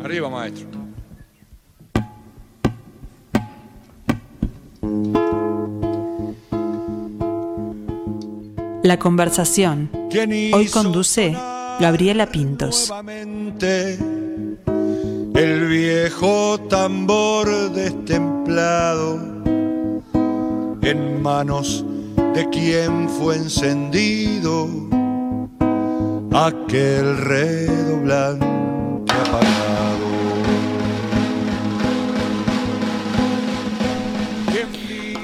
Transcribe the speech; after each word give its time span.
Arriba, 0.00 0.30
maestro. 0.30 0.78
La 8.82 8.98
conversación. 8.98 9.90
Hoy 10.54 10.68
conduce 10.68 11.36
Gabriela 11.78 12.30
Pintos. 12.30 12.90
El 15.34 15.68
viejo 15.68 16.58
tambor 16.70 17.70
destemplado 17.72 19.20
en 20.80 21.20
manos 21.20 21.84
de 22.34 22.48
quien 22.48 23.10
fue 23.10 23.36
encendido 23.36 24.87
aquel 26.46 27.16
redoblante 27.18 28.46
apagado. 29.12 29.98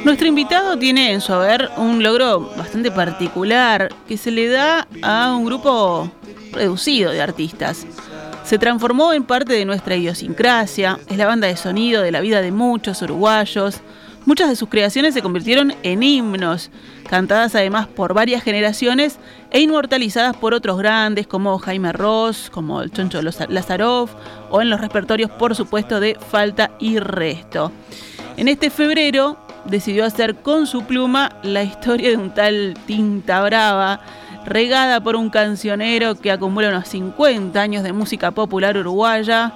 Nuestro 0.04 0.26
invitado 0.26 0.76
tiene 0.76 1.12
en 1.12 1.20
su 1.20 1.32
haber 1.32 1.70
un 1.76 2.02
logro 2.02 2.40
bastante 2.56 2.90
particular 2.90 3.90
que 4.08 4.18
se 4.18 4.32
le 4.32 4.48
da 4.48 4.88
a 5.02 5.34
un 5.36 5.44
grupo 5.44 6.10
reducido 6.52 7.12
de 7.12 7.22
artistas. 7.22 7.86
Se 8.44 8.58
transformó 8.58 9.12
en 9.12 9.22
parte 9.22 9.52
de 9.52 9.64
nuestra 9.64 9.96
idiosincrasia, 9.96 10.98
es 11.08 11.16
la 11.16 11.26
banda 11.26 11.46
de 11.46 11.56
sonido 11.56 12.02
de 12.02 12.10
la 12.10 12.20
vida 12.20 12.42
de 12.42 12.50
muchos 12.50 13.00
uruguayos. 13.02 13.80
Muchas 14.26 14.48
de 14.48 14.56
sus 14.56 14.68
creaciones 14.68 15.14
se 15.14 15.22
convirtieron 15.22 15.74
en 15.82 16.02
himnos, 16.02 16.70
cantadas 17.08 17.54
además 17.54 17.86
por 17.86 18.14
varias 18.14 18.42
generaciones 18.42 19.18
e 19.54 19.60
inmortalizadas 19.60 20.36
por 20.36 20.52
otros 20.52 20.76
grandes 20.78 21.28
como 21.28 21.56
Jaime 21.60 21.92
Ross, 21.92 22.50
como 22.50 22.82
el 22.82 22.90
Choncho 22.90 23.22
Lazarov 23.22 24.10
o 24.50 24.60
en 24.60 24.68
los 24.68 24.80
repertorios 24.80 25.30
por 25.30 25.54
supuesto 25.54 26.00
de 26.00 26.16
Falta 26.16 26.72
y 26.80 26.98
Resto. 26.98 27.70
En 28.36 28.48
este 28.48 28.68
febrero 28.68 29.38
decidió 29.64 30.04
hacer 30.06 30.34
con 30.34 30.66
su 30.66 30.82
pluma 30.82 31.36
la 31.44 31.62
historia 31.62 32.10
de 32.10 32.16
un 32.16 32.34
tal 32.34 32.74
Tinta 32.84 33.42
Brava, 33.42 34.00
regada 34.44 35.00
por 35.00 35.14
un 35.14 35.30
cancionero 35.30 36.16
que 36.16 36.32
acumula 36.32 36.70
unos 36.70 36.88
50 36.88 37.60
años 37.60 37.84
de 37.84 37.92
música 37.92 38.32
popular 38.32 38.76
uruguaya. 38.76 39.52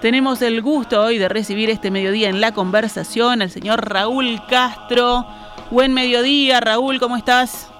Tenemos 0.00 0.40
el 0.40 0.62
gusto 0.62 1.02
hoy 1.02 1.18
de 1.18 1.28
recibir 1.28 1.68
este 1.68 1.90
mediodía 1.90 2.28
en 2.28 2.40
la 2.40 2.52
conversación 2.52 3.42
al 3.42 3.50
señor 3.50 3.90
Raúl 3.90 4.40
Castro. 4.48 5.26
Buen 5.72 5.92
mediodía, 5.94 6.60
Raúl, 6.60 7.00
¿cómo 7.00 7.16
estás? 7.16 7.72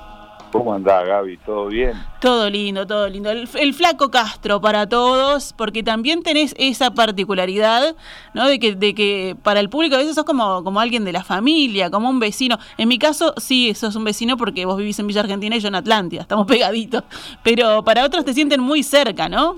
¿Cómo 0.57 0.73
andás, 0.73 1.07
Gaby? 1.07 1.37
¿Todo 1.39 1.67
bien? 1.67 1.93
Todo 2.19 2.49
lindo, 2.49 2.87
todo 2.87 3.09
lindo. 3.09 3.31
El, 3.31 3.75
flaco 3.75 4.11
Castro 4.11 4.59
para 4.61 4.89
todos, 4.89 5.53
porque 5.53 5.83
también 5.83 6.23
tenés 6.23 6.55
esa 6.57 6.93
particularidad, 6.93 7.95
¿no? 8.33 8.49
De 8.49 8.59
que, 8.59 8.75
de 8.75 8.95
que 8.95 9.37
para 9.43 9.61
el 9.61 9.69
público 9.69 9.97
a 9.97 9.99
veces 9.99 10.15
sos 10.15 10.25
como, 10.25 10.65
como 10.65 10.81
alguien 10.81 11.05
de 11.05 11.13
la 11.13 11.23
familia, 11.23 11.91
como 11.91 12.09
un 12.09 12.21
vecino. 12.21 12.59
En 12.79 12.89
mi 12.89 12.99
caso, 12.99 13.35
sí, 13.37 13.75
sos 13.75 13.97
un 13.97 14.05
vecino 14.05 14.39
porque 14.39 14.65
vos 14.65 14.79
vivís 14.79 14.99
en 14.99 15.07
Villa 15.07 15.21
Argentina 15.21 15.57
y 15.57 15.61
yo 15.61 15.69
en 15.69 15.75
Atlántida, 15.75 16.23
estamos 16.23 16.47
pegaditos. 16.49 17.05
Pero 17.43 17.85
para 17.85 18.05
otros 18.05 18.25
te 18.25 18.33
sienten 18.33 18.63
muy 18.63 18.83
cerca, 18.83 19.29
¿no? 19.29 19.57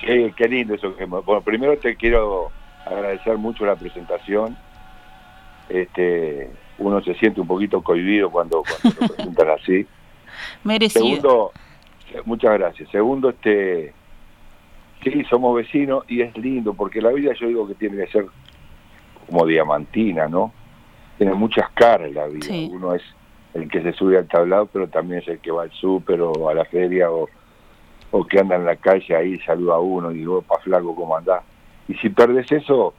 Sí, 0.00 0.32
qué 0.36 0.48
lindo 0.48 0.74
eso. 0.74 0.94
Bueno, 1.24 1.40
primero 1.40 1.78
te 1.78 1.96
quiero 1.96 2.50
agradecer 2.84 3.38
mucho 3.38 3.64
la 3.64 3.76
presentación. 3.76 4.54
Este, 5.70 6.50
uno 6.78 7.02
se 7.02 7.14
siente 7.14 7.40
un 7.40 7.46
poquito 7.46 7.82
cohibido 7.82 8.30
cuando, 8.30 8.62
cuando 8.62 9.00
lo 9.00 9.14
presentan 9.14 9.50
así. 9.50 9.86
Merecido. 10.64 11.04
Segundo, 11.04 11.52
muchas 12.24 12.54
gracias. 12.54 12.90
Segundo, 12.90 13.30
este, 13.30 13.92
sí, 15.02 15.24
somos 15.24 15.56
vecinos 15.56 16.04
y 16.08 16.22
es 16.22 16.36
lindo 16.36 16.74
porque 16.74 17.00
la 17.00 17.10
vida 17.10 17.32
yo 17.38 17.48
digo 17.48 17.68
que 17.68 17.74
tiene 17.74 18.04
que 18.04 18.10
ser 18.10 18.26
como 19.26 19.46
diamantina, 19.46 20.28
¿no? 20.28 20.52
Tiene 21.18 21.34
muchas 21.34 21.70
caras 21.70 22.12
la 22.12 22.26
vida. 22.26 22.46
Uno 22.70 22.94
es 22.94 23.02
el 23.54 23.68
que 23.68 23.82
se 23.82 23.92
sube 23.92 24.18
al 24.18 24.26
tablado, 24.26 24.66
pero 24.66 24.88
también 24.88 25.22
es 25.22 25.28
el 25.28 25.38
que 25.38 25.52
va 25.52 25.62
al 25.62 25.70
súper 25.72 26.20
o 26.20 26.48
a 26.48 26.54
la 26.54 26.64
feria 26.64 27.10
o, 27.10 27.28
o 28.10 28.24
que 28.26 28.40
anda 28.40 28.56
en 28.56 28.64
la 28.64 28.76
calle 28.76 29.14
ahí, 29.14 29.38
saluda 29.40 29.74
a 29.74 29.78
uno 29.78 30.10
y 30.10 30.18
digo, 30.18 30.42
pa 30.42 30.58
flaco, 30.58 30.94
¿cómo 30.94 31.16
andás? 31.16 31.42
Y 31.86 31.94
si 31.94 32.08
perdes 32.08 32.50
eso, 32.50 32.94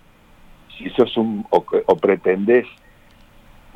si 0.77 0.89
sos 0.91 1.15
un, 1.17 1.45
o, 1.49 1.65
o 1.85 1.95
pretendés 1.97 2.65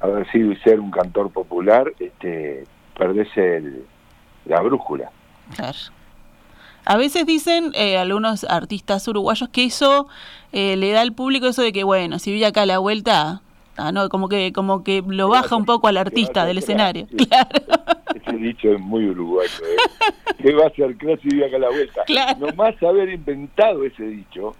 haber 0.01 0.29
sido 0.31 0.51
y 0.51 0.55
ser 0.57 0.79
un 0.79 0.91
cantor 0.91 1.31
popular, 1.31 1.91
este, 1.99 2.63
perdés 2.97 3.29
el, 3.37 3.85
la 4.45 4.61
brújula. 4.61 5.11
Claro. 5.55 5.77
A 6.85 6.97
veces 6.97 7.25
dicen 7.25 7.71
eh, 7.75 7.97
algunos 7.97 8.43
artistas 8.45 9.07
uruguayos 9.07 9.49
que 9.49 9.65
eso 9.65 10.07
eh, 10.51 10.75
le 10.75 10.91
da 10.91 11.01
al 11.01 11.13
público 11.13 11.47
eso 11.47 11.61
de 11.61 11.71
que, 11.71 11.83
bueno, 11.83 12.19
si 12.19 12.31
vive 12.31 12.45
acá 12.45 12.63
a 12.63 12.65
la 12.65 12.79
vuelta, 12.79 13.41
ah, 13.77 13.91
no, 13.91 14.09
como 14.09 14.29
que 14.29 14.53
como 14.53 14.83
que 14.83 15.03
lo 15.05 15.29
baja 15.29 15.55
un 15.55 15.65
poco 15.65 15.87
al 15.87 15.97
artista 15.97 16.45
del 16.45 16.57
escenario. 16.57 17.07
Claro. 17.29 17.49
Ese 18.15 18.37
dicho 18.37 18.73
es 18.73 18.79
muy 18.79 19.07
uruguayo. 19.07 19.49
¿eh? 19.65 20.13
¿Qué 20.41 20.53
va 20.53 20.63
a 20.63 20.67
hacer 20.67 20.95
clase 20.95 21.21
y 21.25 21.35
vive 21.35 21.45
acá 21.45 21.57
a 21.57 21.59
la 21.59 21.69
vuelta? 21.69 22.03
Claro. 22.07 22.39
Nomás 22.39 22.81
haber 22.81 23.09
inventado 23.09 23.83
ese 23.85 24.03
dicho 24.03 24.55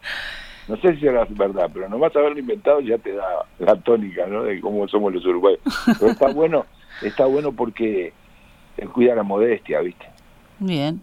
no 0.70 0.78
sé 0.78 0.96
si 0.98 1.08
era 1.08 1.26
verdad, 1.32 1.68
pero 1.74 1.90
nomás 1.90 2.16
haberlo 2.16 2.38
inventado 2.38 2.80
ya 2.80 3.00
te 3.00 3.12
da 3.14 3.44
la 3.58 3.76
tónica, 3.76 4.28
¿no? 4.28 4.44
De 4.44 4.62
cómo 4.62 4.88
somos 4.88 5.12
los 5.12 5.26
uruguayos. 5.26 5.60
Pero 6.00 6.12
está 6.12 6.28
bueno, 6.34 6.68
está 7.02 7.26
bueno 7.26 7.52
porque 7.52 8.14
te 8.76 8.86
cuida 8.86 9.16
la 9.16 9.24
modestia, 9.24 9.82
¿viste? 9.82 10.06
Bien. 10.60 11.02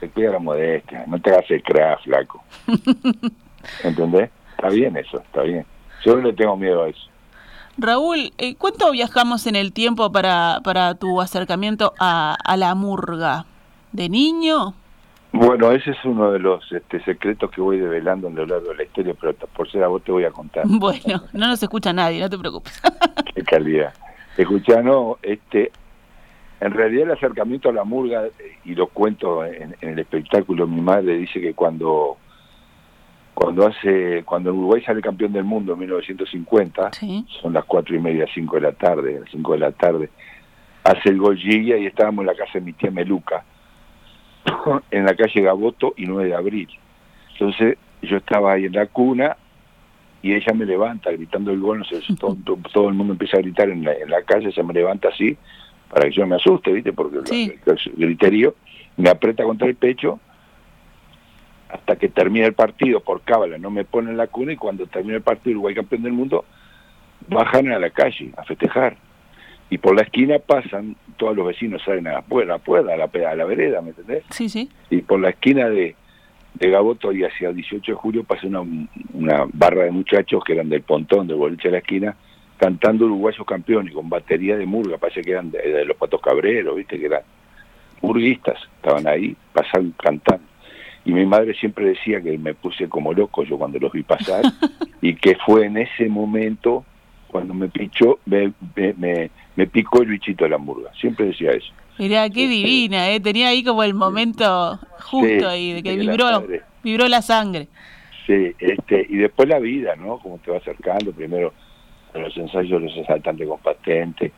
Te 0.00 0.08
cuida 0.08 0.32
la 0.32 0.38
modestia, 0.38 1.04
no 1.06 1.20
te 1.20 1.30
hagas 1.30 1.50
el 1.50 1.62
crack, 1.62 2.02
flaco. 2.02 2.42
¿Entendés? 3.84 4.30
Está 4.52 4.70
bien 4.70 4.96
eso, 4.96 5.18
está 5.18 5.42
bien. 5.42 5.66
Yo 6.02 6.16
no 6.16 6.22
le 6.22 6.32
tengo 6.32 6.56
miedo 6.56 6.84
a 6.84 6.88
eso. 6.88 7.10
Raúl, 7.76 8.32
eh, 8.38 8.54
¿cuánto 8.54 8.90
viajamos 8.90 9.46
en 9.46 9.54
el 9.54 9.74
tiempo 9.74 10.10
para, 10.10 10.60
para 10.64 10.94
tu 10.94 11.20
acercamiento 11.20 11.92
a, 12.00 12.38
a 12.42 12.56
la 12.56 12.74
murga? 12.74 13.44
¿De 13.92 14.08
niño? 14.08 14.74
Bueno, 15.32 15.70
ese 15.72 15.90
es 15.90 16.04
uno 16.04 16.32
de 16.32 16.38
los 16.38 16.70
este, 16.72 17.02
secretos 17.04 17.50
que 17.50 17.60
voy 17.60 17.78
develando 17.78 18.28
a 18.28 18.30
lo 18.30 18.46
largo 18.46 18.70
de 18.70 18.76
la 18.76 18.82
historia, 18.84 19.14
pero 19.20 19.34
por 19.34 19.70
ser 19.70 19.84
a 19.84 19.88
vos 19.88 20.02
te 20.02 20.12
voy 20.12 20.24
a 20.24 20.30
contar. 20.30 20.64
Bueno, 20.68 21.22
no 21.32 21.48
nos 21.48 21.62
escucha 21.62 21.92
nadie, 21.92 22.20
no 22.20 22.30
te 22.30 22.38
preocupes. 22.38 22.80
Qué 23.34 23.42
calidad. 23.42 23.92
Escucha, 24.36 24.82
no, 24.82 25.18
este, 25.22 25.70
en 26.60 26.72
realidad 26.72 27.04
el 27.04 27.12
acercamiento 27.12 27.68
a 27.68 27.72
la 27.72 27.84
murga, 27.84 28.24
y 28.64 28.74
lo 28.74 28.86
cuento 28.86 29.44
en, 29.44 29.76
el 29.80 29.98
espectáculo, 29.98 30.66
mi 30.66 30.80
madre 30.80 31.16
dice 31.18 31.40
que 31.40 31.54
cuando 31.54 32.16
cuando 33.34 33.68
hace 33.68 34.24
cuando 34.24 34.52
Uruguay 34.52 34.82
sale 34.82 35.00
campeón 35.00 35.32
del 35.32 35.44
mundo 35.44 35.74
en 35.74 35.78
1950, 35.78 36.90
son 37.40 37.52
las 37.52 37.64
cuatro 37.64 37.94
y 37.94 38.00
media, 38.00 38.26
cinco 38.34 38.56
de 38.56 38.62
la 38.62 38.72
tarde, 38.72 39.20
las 39.20 39.30
cinco 39.30 39.52
de 39.52 39.58
la 39.58 39.70
tarde, 39.70 40.10
hace 40.82 41.10
el 41.10 41.18
gol 41.18 41.38
y 41.38 41.86
estábamos 41.86 42.22
en 42.22 42.26
la 42.26 42.34
casa 42.34 42.54
de 42.54 42.62
mi 42.62 42.72
tía 42.72 42.90
Meluca 42.90 43.44
en 44.90 45.04
la 45.04 45.14
calle 45.14 45.42
Gaboto 45.42 45.94
y 45.96 46.06
9 46.06 46.28
de 46.28 46.34
abril. 46.34 46.68
Entonces 47.32 47.78
yo 48.02 48.16
estaba 48.16 48.52
ahí 48.52 48.64
en 48.64 48.72
la 48.72 48.86
cuna 48.86 49.36
y 50.22 50.34
ella 50.34 50.52
me 50.54 50.66
levanta 50.66 51.10
gritando 51.12 51.52
el 51.52 51.60
gol, 51.60 51.78
no 51.78 51.84
sé, 51.84 52.00
todo, 52.18 52.36
todo, 52.72 52.88
el 52.88 52.94
mundo 52.94 53.12
empieza 53.14 53.36
a 53.36 53.40
gritar 53.40 53.68
en 53.70 53.84
la, 53.84 53.92
en 53.92 54.10
la 54.10 54.22
calle, 54.22 54.52
se 54.52 54.62
me 54.62 54.74
levanta 54.74 55.08
así 55.08 55.36
para 55.88 56.08
que 56.08 56.16
yo 56.16 56.26
me 56.26 56.36
asuste, 56.36 56.72
¿viste? 56.72 56.92
Porque 56.92 57.18
el, 57.18 57.94
griterío 57.96 58.54
me 58.96 59.08
aprieta 59.08 59.44
contra 59.44 59.68
el 59.68 59.74
pecho 59.74 60.20
hasta 61.70 61.96
que 61.96 62.08
termina 62.08 62.46
el 62.46 62.54
partido 62.54 63.00
por 63.00 63.22
cábala, 63.22 63.58
no 63.58 63.70
me 63.70 63.84
pone 63.84 64.10
en 64.10 64.16
la 64.16 64.26
cuna 64.26 64.52
y 64.52 64.56
cuando 64.56 64.86
termina 64.86 65.16
el 65.16 65.22
partido 65.22 65.54
Uruguay 65.54 65.74
campeón 65.74 66.02
del 66.02 66.12
mundo, 66.12 66.44
bajan 67.28 67.70
a 67.72 67.78
la 67.78 67.90
calle 67.90 68.32
a 68.36 68.44
festejar 68.44 68.96
y 69.70 69.78
por 69.78 69.94
la 69.94 70.02
esquina 70.02 70.38
pasan, 70.38 70.96
todos 71.16 71.36
los 71.36 71.46
vecinos 71.46 71.82
salen 71.84 72.06
a 72.06 72.12
la 72.12 72.22
puerta, 72.22 72.54
a 72.54 72.58
la, 72.66 72.92
a 72.94 72.96
la, 72.96 73.30
a 73.30 73.34
la 73.34 73.44
vereda, 73.44 73.82
¿me 73.82 73.90
entendés? 73.90 74.24
Sí, 74.30 74.48
sí. 74.48 74.70
Y 74.90 75.02
por 75.02 75.20
la 75.20 75.30
esquina 75.30 75.68
de, 75.68 75.94
de 76.54 76.70
Gaboto 76.70 77.12
y 77.12 77.24
hacia 77.24 77.50
el 77.50 77.56
18 77.56 77.92
de 77.92 77.96
julio 77.96 78.24
pasa 78.24 78.46
una, 78.46 78.62
una 79.12 79.46
barra 79.52 79.84
de 79.84 79.90
muchachos 79.90 80.42
que 80.44 80.54
eran 80.54 80.68
del 80.68 80.82
pontón, 80.82 81.26
del 81.26 81.36
boliche 81.36 81.68
de 81.68 81.72
la 81.72 81.78
esquina, 81.78 82.16
cantando 82.56 83.06
uruguayos 83.06 83.46
campeones 83.46 83.94
con 83.94 84.08
batería 84.08 84.56
de 84.56 84.66
murga, 84.66 84.98
parece 84.98 85.22
que 85.22 85.30
eran 85.30 85.50
de, 85.50 85.84
los 85.84 85.96
patos 85.96 86.20
cabreros, 86.20 86.76
viste 86.76 86.98
que 86.98 87.06
eran 87.06 87.22
murguistas, 88.02 88.58
estaban 88.76 89.06
ahí, 89.06 89.36
pasan 89.52 89.94
cantando. 90.02 90.46
Y 91.04 91.12
mi 91.12 91.24
madre 91.24 91.54
siempre 91.54 91.86
decía 91.86 92.20
que 92.20 92.36
me 92.36 92.54
puse 92.54 92.88
como 92.88 93.14
loco 93.14 93.44
yo 93.44 93.56
cuando 93.56 93.78
los 93.78 93.92
vi 93.92 94.02
pasar 94.02 94.42
y 95.00 95.14
que 95.14 95.36
fue 95.36 95.66
en 95.66 95.78
ese 95.78 96.08
momento 96.08 96.84
cuando 97.28 97.54
me 97.54 97.68
pichó, 97.68 98.18
me, 98.26 98.52
me, 98.74 98.94
me, 98.94 99.30
picó 99.66 100.02
el 100.02 100.08
bichito 100.08 100.44
de 100.44 100.50
la 100.50 100.56
hamburga. 100.56 100.90
Siempre 101.00 101.26
decía 101.26 101.50
eso. 101.50 101.72
Mirá, 101.98 102.30
qué 102.30 102.46
divina, 102.46 103.10
¿eh? 103.10 103.18
Tenía 103.18 103.48
ahí 103.48 103.64
como 103.64 103.82
el 103.82 103.94
momento 103.94 104.78
justo 105.00 105.48
ahí, 105.48 105.72
de 105.72 105.82
que 105.82 105.96
vibró, 105.96 106.46
vibró 106.82 107.08
la 107.08 107.22
sangre. 107.22 107.68
Sí, 108.26 108.54
este, 108.58 109.06
y 109.08 109.16
después 109.16 109.48
la 109.48 109.58
vida, 109.58 109.96
¿no? 109.96 110.18
Como 110.18 110.38
te 110.38 110.50
va 110.50 110.58
acercando, 110.58 111.12
primero 111.12 111.52
los 112.14 112.36
ensayos 112.36 112.82
los 112.82 112.96
asaltantes 112.98 113.48
con 113.48 113.58
patente, 113.58 114.32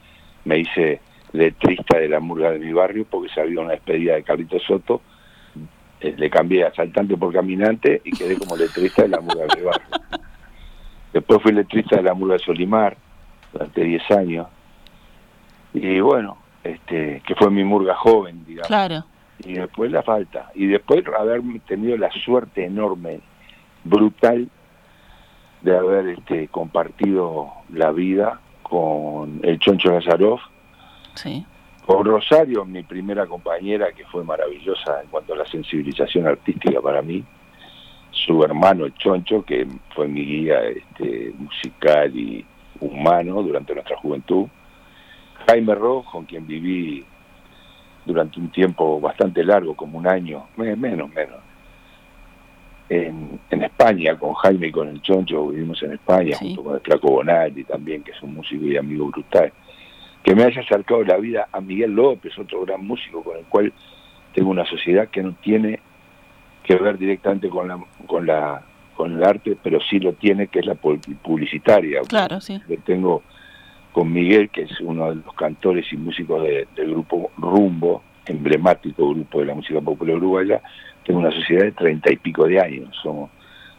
me 0.44 0.58
hice 0.58 1.00
letrista 1.32 1.99
de 1.99 2.08
la 2.08 2.20
murga 2.20 2.50
de 2.52 2.58
mi 2.58 2.73
barrio 2.73 3.06
porque 3.08 3.32
se 3.32 3.40
había 3.40 3.61
una 3.61 3.73
despedida 3.73 4.14
de 4.14 4.23
Carlito 4.23 4.58
Soto, 4.58 5.02
eh, 6.00 6.14
le 6.16 6.31
cambié 6.31 6.64
a 6.64 6.75
saltante 6.75 7.16
por 7.16 7.32
caminante 7.32 8.00
y 8.05 8.11
quedé 8.11 8.37
como 8.37 8.56
letrista 8.56 9.02
de 9.02 9.08
la 9.08 9.20
murga 9.20 9.46
de 9.55 9.62
barrio. 9.62 9.88
Después 11.12 11.43
fui 11.43 11.52
letrista 11.52 11.96
de 11.96 12.02
la 12.02 12.14
murga 12.14 12.34
de 12.34 12.40
Solimar 12.40 12.96
durante 13.52 13.82
10 13.82 14.11
años. 14.12 14.46
Y 15.72 16.00
bueno, 16.00 16.37
este, 16.64 17.22
que 17.26 17.34
fue 17.34 17.50
mi 17.50 17.64
murga 17.64 17.94
joven, 17.94 18.44
digamos. 18.44 18.69
Claro. 18.69 19.05
Y 19.44 19.55
después 19.55 19.90
la 19.90 20.02
falta. 20.02 20.50
Y 20.55 20.67
después 20.67 21.05
haber 21.19 21.43
tenido 21.67 21.96
la 21.96 22.11
suerte 22.11 22.64
enorme, 22.64 23.20
brutal, 23.84 24.49
de 25.62 25.76
haber 25.76 26.08
este, 26.08 26.49
compartido 26.49 27.50
la 27.72 27.90
vida 27.93 28.40
con 28.62 29.40
el 29.43 29.58
Choncho 29.58 29.90
Lazaroff. 29.90 30.40
Sí. 31.14 31.44
Con 31.84 32.05
Rosario, 32.05 32.64
mi 32.64 32.82
primera 32.82 33.26
compañera, 33.26 33.93
que 33.93 34.05
fue 34.06 34.23
maravillosa 34.25 35.02
en 35.02 35.08
cuanto 35.08 35.34
a 35.34 35.37
la 35.37 35.46
sensibilización 35.46 36.26
artística 36.26 36.81
para 36.81 37.02
mí. 37.02 37.25
Su 38.11 38.43
hermano, 38.44 38.84
el 38.84 38.94
Choncho, 38.94 39.44
que 39.44 39.66
fue 39.94 40.06
mi 40.06 40.25
guía 40.25 40.62
este, 40.62 41.32
musical 41.38 42.14
y 42.16 42.44
humano 42.81 43.43
durante 43.43 43.75
nuestra 43.75 43.96
juventud. 43.96 44.46
Jaime 45.50 45.75
Rojo, 45.75 46.12
con 46.12 46.25
quien 46.26 46.47
viví 46.47 47.05
durante 48.05 48.38
un 48.38 48.50
tiempo 48.50 49.00
bastante 49.00 49.43
largo, 49.43 49.75
como 49.75 49.99
un 49.99 50.06
año, 50.06 50.47
menos, 50.56 51.11
menos, 51.11 51.41
en, 52.88 53.41
España 53.50 54.17
con 54.19 54.35
Jaime 54.35 54.69
y 54.69 54.73
con 54.73 54.88
el 54.88 55.02
Choncho, 55.02 55.49
vivimos 55.49 55.82
en 55.82 55.93
España, 55.93 56.37
junto 56.38 56.62
con 56.62 56.75
el 56.75 56.81
Flaco 56.81 57.11
Bonaldi 57.11 57.64
también, 57.64 58.02
que 58.02 58.12
es 58.12 58.23
un 58.23 58.35
músico 58.35 58.64
y 58.64 58.76
amigo 58.76 59.06
brutal. 59.06 59.52
Que 60.23 60.35
me 60.35 60.44
haya 60.44 60.61
acercado 60.61 61.02
la 61.02 61.17
vida 61.17 61.49
a 61.50 61.61
Miguel 61.61 61.93
López, 61.93 62.38
otro 62.38 62.64
gran 62.64 62.85
músico 62.87 63.23
con 63.23 63.38
el 63.38 63.44
cual 63.44 63.73
tengo 64.35 64.50
una 64.50 64.67
sociedad 64.67 65.08
que 65.08 65.23
no 65.23 65.32
tiene 65.41 65.81
que 66.62 66.76
ver 66.76 66.99
directamente 66.99 67.49
con 67.49 67.69
la, 67.69 67.79
con 68.06 68.26
la 68.26 68.62
con 68.97 69.17
el 69.17 69.25
arte, 69.25 69.56
pero 69.62 69.81
sí 69.81 69.99
lo 69.99 70.12
tiene, 70.12 70.49
que 70.49 70.58
es 70.58 70.67
la 70.67 70.75
publicitaria. 70.75 72.02
Claro, 72.02 72.38
sí. 72.41 72.61
Que 72.69 72.76
tengo 72.76 73.23
con 73.92 74.12
Miguel, 74.12 74.50
que 74.50 74.62
es 74.62 74.81
uno 74.81 75.10
de 75.10 75.16
los 75.16 75.34
cantores 75.34 75.92
y 75.92 75.96
músicos 75.96 76.42
del 76.42 76.90
grupo 76.90 77.31
Rumbo, 77.37 78.02
emblemático 78.26 79.10
grupo 79.10 79.40
de 79.40 79.46
la 79.46 79.54
música 79.54 79.81
popular 79.81 80.16
uruguaya, 80.16 80.60
tengo 81.04 81.20
una 81.20 81.32
sociedad 81.32 81.64
de 81.64 81.72
treinta 81.72 82.12
y 82.12 82.16
pico 82.16 82.46
de 82.46 82.60
años. 82.60 82.96
Somos, 83.02 83.31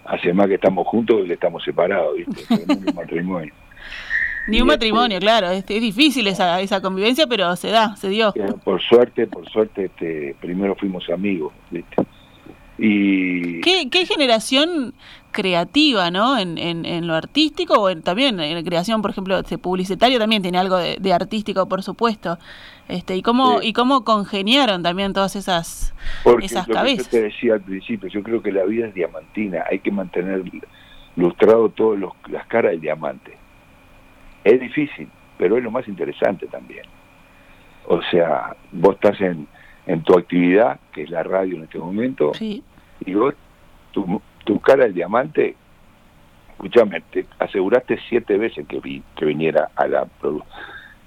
hace 0.05 0.33
más 0.33 0.47
que 0.47 0.55
estamos 0.55 0.87
juntos 0.87 1.25
que 1.25 1.33
estamos 1.33 1.63
separados, 1.63 2.15
¿viste? 2.15 2.55
un 2.73 2.95
matrimonio. 2.95 3.53
Ni 4.47 4.59
un 4.59 4.67
matrimonio, 4.67 5.19
claro, 5.19 5.51
es, 5.51 5.65
difícil 5.65 6.27
esa, 6.27 6.59
esa 6.61 6.81
convivencia, 6.81 7.27
pero 7.27 7.55
se 7.55 7.69
da, 7.69 7.95
se 7.95 8.09
dio. 8.09 8.33
Por 8.63 8.81
suerte, 8.81 9.27
por 9.27 9.47
suerte, 9.49 9.85
este, 9.85 10.35
primero 10.41 10.75
fuimos 10.75 11.07
amigos, 11.09 11.53
¿viste? 11.69 11.95
Y... 12.81 13.61
¿Qué, 13.61 13.89
qué 13.91 14.07
generación 14.07 14.95
creativa, 15.31 16.11
¿no? 16.11 16.37
En, 16.37 16.57
en, 16.57 17.07
lo 17.07 17.13
artístico 17.13 17.75
o 17.79 17.95
también 17.97 18.39
en 18.39 18.55
la 18.55 18.63
creación, 18.63 19.01
por 19.01 19.11
ejemplo, 19.11 19.37
este 19.39 19.59
publicitario 19.59 20.19
también 20.19 20.41
tiene 20.41 20.57
algo 20.57 20.77
de, 20.77 21.13
artístico, 21.13 21.69
por 21.69 21.83
supuesto. 21.83 22.37
Este, 22.87 23.15
y 23.15 23.21
cómo 23.21 23.61
y 23.61 23.71
cómo 23.71 24.03
congeniaron 24.03 24.83
también 24.83 25.13
todas 25.13 25.35
esas 25.35 25.93
esas 26.41 26.67
cabezas. 26.67 27.07
Que 27.07 27.17
yo 27.17 27.21
te 27.21 27.29
decía 27.29 27.53
al 27.53 27.61
principio, 27.61 28.09
yo 28.09 28.23
creo 28.23 28.41
que 28.41 28.51
la 28.51 28.63
vida 28.63 28.87
es 28.87 28.93
diamantina, 28.93 29.63
hay 29.69 29.79
que 29.79 29.91
mantener 29.91 30.43
lustrado 31.15 31.69
todas 31.69 32.01
las 32.29 32.45
caras 32.47 32.71
del 32.71 32.81
diamante. 32.81 33.37
Es 34.43 34.59
difícil, 34.59 35.07
pero 35.37 35.57
es 35.57 35.63
lo 35.63 35.71
más 35.71 35.87
interesante 35.87 36.47
también. 36.47 36.85
O 37.87 38.01
sea, 38.09 38.55
vos 38.71 38.95
estás 38.95 39.21
en, 39.21 39.47
en 39.85 40.03
tu 40.03 40.17
actividad, 40.17 40.79
que 40.91 41.03
es 41.03 41.09
la 41.09 41.23
radio 41.23 41.57
en 41.57 41.63
este 41.63 41.77
momento, 41.77 42.33
sí 42.33 42.63
y 43.05 43.13
vos, 43.13 43.33
tu, 43.91 44.21
tu 44.45 44.59
cara 44.59 44.85
el 44.85 44.93
diamante, 44.93 45.55
escúchame, 46.51 47.01
te 47.11 47.25
aseguraste 47.39 47.99
siete 48.07 48.37
veces 48.37 48.67
que, 48.67 48.79
vi, 48.79 49.01
que 49.15 49.25
viniera 49.25 49.69
a 49.75 49.87
la 49.87 50.07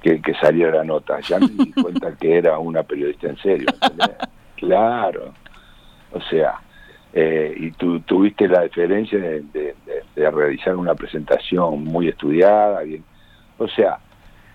que, 0.03 0.21
que 0.21 0.35
saliera 0.35 0.79
la 0.79 0.85
nota. 0.85 1.21
Ya 1.21 1.39
me 1.39 1.49
di 1.49 1.73
cuenta 1.73 2.17
que 2.17 2.39
era 2.39 2.59
una 2.59 2.83
periodista 2.83 3.29
en 3.29 3.37
serio. 3.39 3.69
claro. 4.57 5.33
O 6.13 6.21
sea, 6.23 6.61
eh, 7.13 7.55
y 7.57 7.71
tú 7.73 8.01
tuviste 8.01 8.49
la 8.49 8.63
diferencia 8.63 9.19
de, 9.19 9.43
de, 9.53 10.31
realizar 10.31 10.75
una 10.75 10.95
presentación 10.95 11.85
muy 11.85 12.09
estudiada, 12.09 12.83
bien. 12.83 13.05
O 13.59 13.69
sea, 13.69 13.99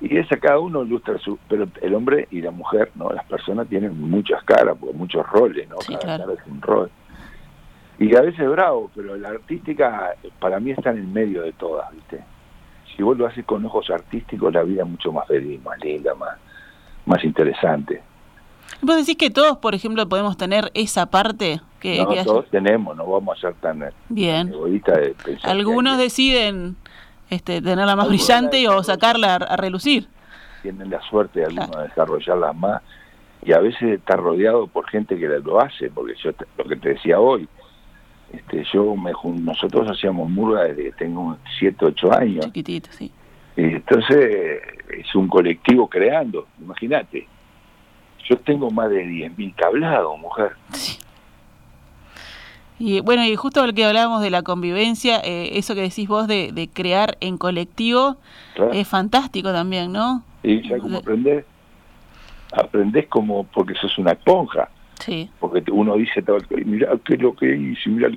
y 0.02 0.18
esa 0.18 0.38
cada 0.38 0.60
uno 0.60 0.84
ilustra 0.84 1.18
su, 1.20 1.38
pero 1.48 1.68
el 1.82 1.96
hombre 1.96 2.28
y 2.32 2.42
la 2.42 2.52
mujer, 2.52 2.92
no, 2.96 3.10
las 3.12 3.26
personas 3.26 3.68
tienen 3.68 4.00
muchas 4.00 4.44
caras, 4.44 4.76
porque 4.80 4.98
muchos 4.98 5.26
roles, 5.28 5.70
¿no? 5.70 5.78
cada 5.78 6.18
cara 6.18 6.34
es 6.34 6.48
un 6.48 6.62
rol 6.62 6.92
y 8.00 8.16
a 8.16 8.22
veces 8.22 8.50
bravo, 8.50 8.90
pero 8.96 9.18
la 9.18 9.30
artística 9.30 10.16
para 10.40 10.60
mí 10.60 10.72
está 10.72 10.92
en 10.92 11.00
el 11.00 11.08
medio 11.08 11.42
de 11.42 11.52
todas, 11.52 11.92
¿viste? 11.94 12.24
Si 12.96 13.04
vos 13.04 13.18
lo 13.18 13.28
haces 13.28 13.46
con 13.46 13.66
ojos 13.66 13.90
artísticos, 13.90 14.54
la 14.54 14.64
vida 14.64 14.84
es 14.84 14.90
mucho 14.90 15.12
más 15.12 15.28
feliz, 15.28 15.62
más 15.64 15.78
linda, 15.80 16.16
más, 16.16 16.38
más 17.06 17.24
interesante. 17.24 18.02
¿Vos 18.82 18.98
decís 18.98 19.18
que 19.18 19.30
todos, 19.30 19.58
por 19.58 19.76
ejemplo, 19.76 20.08
podemos 20.08 20.38
tener 20.38 20.72
esa 20.74 21.08
parte? 21.08 21.62
que, 21.80 22.04
No, 22.04 22.24
todos 22.24 22.50
tenemos, 22.50 22.96
no 22.96 23.06
vamos 23.06 23.38
a 23.38 23.42
ser 23.42 23.54
tan 23.56 23.84
Bien. 24.10 24.50
egoístas 24.50 24.98
de 24.98 25.16
pensar 25.24 25.52
Algunos 25.52 25.98
deciden 25.98 26.76
este, 27.30 27.62
tenerla 27.62 27.96
más 27.96 28.08
brillante 28.08 28.68
o 28.68 28.84
sacarla 28.84 29.36
a, 29.36 29.58
relucir. 29.58 30.08
Tienen 30.62 30.90
la 30.90 31.02
suerte 31.02 31.40
de 31.40 31.46
algunos 31.48 31.78
de 31.78 31.84
desarrollarla 31.84 32.54
más 32.54 32.82
y 33.44 33.54
a 33.54 33.60
veces 33.60 33.82
estar 34.00 34.20
rodeado 34.20 34.68
por 34.68 34.90
gente 34.90 35.18
que 35.18 35.28
lo 35.28 35.62
hace, 35.62 35.90
porque 35.90 36.14
yo 36.22 36.32
lo 36.58 36.66
que 36.66 36.76
te 36.76 36.90
decía 36.90 37.20
hoy, 37.20 37.48
este, 38.34 38.64
yo 38.72 38.96
me, 38.96 39.12
nosotros 39.42 39.90
hacíamos 39.90 40.30
murga 40.30 40.64
desde 40.64 40.84
que 40.84 40.92
tengo 40.94 41.38
7, 41.60 41.86
8 41.86 42.14
años. 42.14 42.46
Chiquitito, 42.46 42.90
sí. 42.92 43.12
Entonces 43.56 44.62
es 44.98 45.16
un 45.16 45.28
colectivo 45.28 45.88
creando, 45.88 46.48
imagínate. 46.62 47.28
Yo 48.30 48.38
tengo 48.38 48.70
más 48.70 48.90
de 48.90 49.06
10.000 49.06 49.56
tablados, 49.56 50.20
mujer. 50.20 50.52
Y 52.78 53.02
bueno, 53.02 53.26
y 53.26 53.36
justo 53.36 53.64
el 53.66 53.74
que 53.74 53.84
hablábamos 53.84 54.22
de 54.22 54.30
la 54.30 54.42
convivencia, 54.44 55.20
eh, 55.20 55.58
eso 55.58 55.76
que 55.76 55.82
decís 55.82 56.08
vos 56.08 56.28
de, 56.28 56.52
de 56.54 56.70
crear 56.70 57.18
en 57.20 57.38
colectivo, 57.38 58.16
es 58.72 58.88
fantástico 58.88 59.52
también, 59.52 59.92
¿no? 59.92 60.24
Y 60.44 60.68
ya 60.68 60.78
como 60.78 61.00
aprendés, 61.00 61.44
aprendés 62.54 63.08
como 63.08 63.44
porque 63.46 63.74
sos 63.76 63.98
una 63.98 64.12
esponja. 64.12 64.70
Porque 65.40 65.64
uno 65.72 65.96
dice, 65.96 66.24
mira 66.66 66.92
qué 67.06 67.16
es 67.16 67.22
lo 67.22 67.36
que 67.36 67.56
hice, 67.56 67.90
mira. 67.90 68.10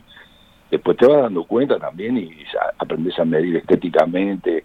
Después 0.71 0.97
te 0.97 1.07
vas 1.07 1.23
dando 1.23 1.45
cuenta 1.45 1.79
también 1.79 2.17
y 2.17 2.31
aprendes 2.79 3.19
a 3.19 3.25
medir 3.27 3.57
estéticamente, 3.57 4.65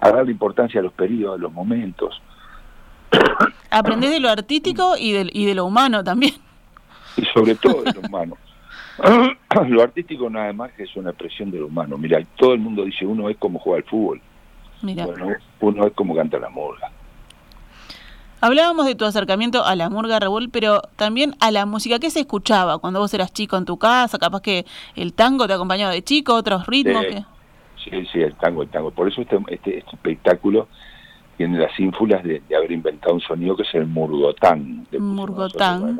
a 0.00 0.10
darle 0.10 0.30
importancia 0.30 0.78
a 0.78 0.84
los 0.84 0.92
periodos, 0.92 1.38
a 1.38 1.42
los 1.42 1.52
momentos. 1.52 2.22
Aprendés 3.70 4.10
de 4.10 4.20
lo 4.20 4.28
artístico 4.28 4.94
y 4.96 5.12
de, 5.12 5.28
y 5.32 5.46
de 5.46 5.54
lo 5.54 5.66
humano 5.66 6.04
también. 6.04 6.34
Y 7.16 7.24
sobre 7.26 7.56
todo 7.56 7.82
de 7.82 7.92
lo 7.92 8.00
humano. 8.00 8.36
lo 9.68 9.82
artístico 9.82 10.30
nada 10.30 10.52
más 10.52 10.72
que 10.72 10.84
es 10.84 10.96
una 10.96 11.10
expresión 11.10 11.50
de 11.50 11.58
lo 11.58 11.66
humano. 11.66 11.98
Mira, 11.98 12.24
todo 12.36 12.52
el 12.52 12.60
mundo 12.60 12.84
dice 12.84 13.04
uno 13.04 13.28
es 13.28 13.36
como 13.36 13.58
juega 13.58 13.78
al 13.78 13.84
fútbol. 13.84 14.20
Mira. 14.82 15.06
Bueno, 15.06 15.28
uno 15.60 15.86
es 15.86 15.92
como 15.94 16.14
canta 16.14 16.38
la 16.38 16.48
murga. 16.48 16.90
Hablábamos 18.46 18.86
de 18.86 18.94
tu 18.94 19.04
acercamiento 19.04 19.64
a 19.64 19.74
la 19.74 19.90
murga 19.90 20.20
revuel, 20.20 20.50
pero 20.50 20.80
también 20.94 21.34
a 21.40 21.50
la 21.50 21.66
música. 21.66 21.98
¿Qué 21.98 22.10
se 22.10 22.20
escuchaba 22.20 22.78
cuando 22.78 23.00
vos 23.00 23.12
eras 23.12 23.32
chico 23.32 23.56
en 23.56 23.64
tu 23.64 23.76
casa? 23.76 24.20
Capaz 24.20 24.40
que 24.40 24.64
el 24.94 25.14
tango 25.14 25.48
te 25.48 25.54
acompañaba 25.54 25.90
de 25.90 26.04
chico, 26.04 26.32
otros 26.34 26.64
ritmos. 26.68 27.04
Sí, 27.82 28.06
sí, 28.12 28.20
el 28.20 28.36
tango, 28.36 28.62
el 28.62 28.68
tango. 28.68 28.92
Por 28.92 29.08
eso 29.08 29.20
este, 29.20 29.36
este, 29.48 29.78
este 29.78 29.96
espectáculo 29.96 30.68
tiene 31.36 31.58
las 31.58 31.76
ínfulas 31.80 32.22
de, 32.22 32.40
haber 32.56 32.70
inventado 32.70 33.14
un 33.14 33.20
sonido 33.20 33.56
que 33.56 33.64
es 33.64 33.74
el 33.74 33.86
murgotán. 33.86 34.86
Murgotán. 34.96 35.98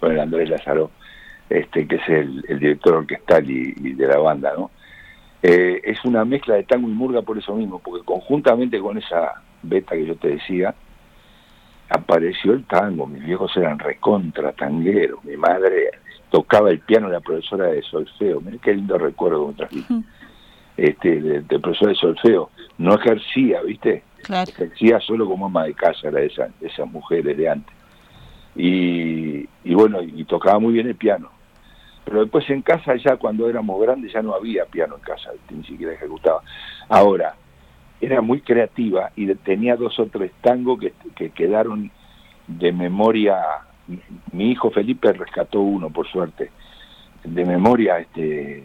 Con 0.00 0.10
el 0.10 0.18
Andrés 0.18 0.50
Lázaro, 0.50 0.90
este, 1.48 1.86
que 1.86 1.94
es 1.94 2.08
el, 2.08 2.42
director 2.58 2.94
orquestal 2.94 3.48
y, 3.48 3.92
de 3.92 4.08
la 4.08 4.18
banda, 4.18 4.52
¿no? 4.58 4.72
Eh, 5.44 5.80
es 5.84 6.04
una 6.04 6.24
mezcla 6.24 6.56
de 6.56 6.64
tango 6.64 6.88
y 6.88 6.92
murga 6.92 7.22
por 7.22 7.38
eso 7.38 7.54
mismo, 7.54 7.78
porque 7.78 8.04
conjuntamente 8.04 8.80
con 8.80 8.98
esa 8.98 9.42
beta 9.62 9.94
que 9.94 10.06
yo 10.06 10.16
te 10.16 10.30
decía, 10.30 10.74
apareció 11.88 12.52
el 12.52 12.64
tango, 12.64 13.06
mis 13.06 13.24
viejos 13.24 13.56
eran 13.56 13.78
recontra 13.78 14.52
tangueros, 14.52 15.24
mi 15.24 15.36
madre 15.36 15.90
tocaba 16.30 16.70
el 16.70 16.80
piano 16.80 17.08
la 17.08 17.20
profesora 17.20 17.66
de 17.66 17.82
solfeo, 17.82 18.40
mira 18.40 18.58
qué 18.62 18.74
lindo 18.74 18.98
recuerdo 18.98 19.52
trajiste, 19.56 19.94
este, 20.76 21.20
de, 21.20 21.40
de, 21.42 21.58
profesora 21.60 21.90
de 21.90 21.96
solfeo, 21.96 22.50
no 22.78 22.94
ejercía, 22.94 23.62
¿viste? 23.62 24.02
Ejercía 24.28 25.00
solo 25.00 25.26
como 25.26 25.46
ama 25.46 25.64
de 25.64 25.74
casa, 25.74 26.08
era 26.08 26.20
de, 26.20 26.32
esas 26.60 26.90
mujeres 26.90 27.36
de 27.36 27.48
antes. 27.48 27.74
Y, 28.56 29.48
y 29.64 29.74
bueno, 29.74 30.02
y 30.02 30.24
tocaba 30.24 30.58
muy 30.58 30.72
bien 30.72 30.88
el 30.88 30.96
piano. 30.96 31.30
Pero 32.04 32.20
después 32.20 32.48
en 32.50 32.62
casa 32.62 32.96
ya 32.96 33.16
cuando 33.16 33.48
éramos 33.48 33.80
grandes 33.80 34.12
ya 34.12 34.22
no 34.22 34.34
había 34.34 34.66
piano 34.66 34.96
en 34.96 35.02
casa, 35.02 35.30
ni 35.50 35.64
siquiera 35.64 35.92
ejecutaba. 35.92 36.42
Ahora, 36.88 37.34
era 38.00 38.20
muy 38.20 38.40
creativa 38.40 39.10
y 39.16 39.32
tenía 39.36 39.76
dos 39.76 39.98
o 39.98 40.06
tres 40.06 40.32
tangos 40.40 40.80
que, 41.14 41.30
quedaron 41.30 41.90
de 42.46 42.72
memoria 42.72 43.36
mi 44.32 44.50
hijo 44.50 44.70
Felipe 44.70 45.12
rescató 45.12 45.60
uno, 45.60 45.90
por 45.90 46.08
suerte, 46.08 46.50
de 47.22 47.44
memoria, 47.44 47.98
este, 47.98 48.62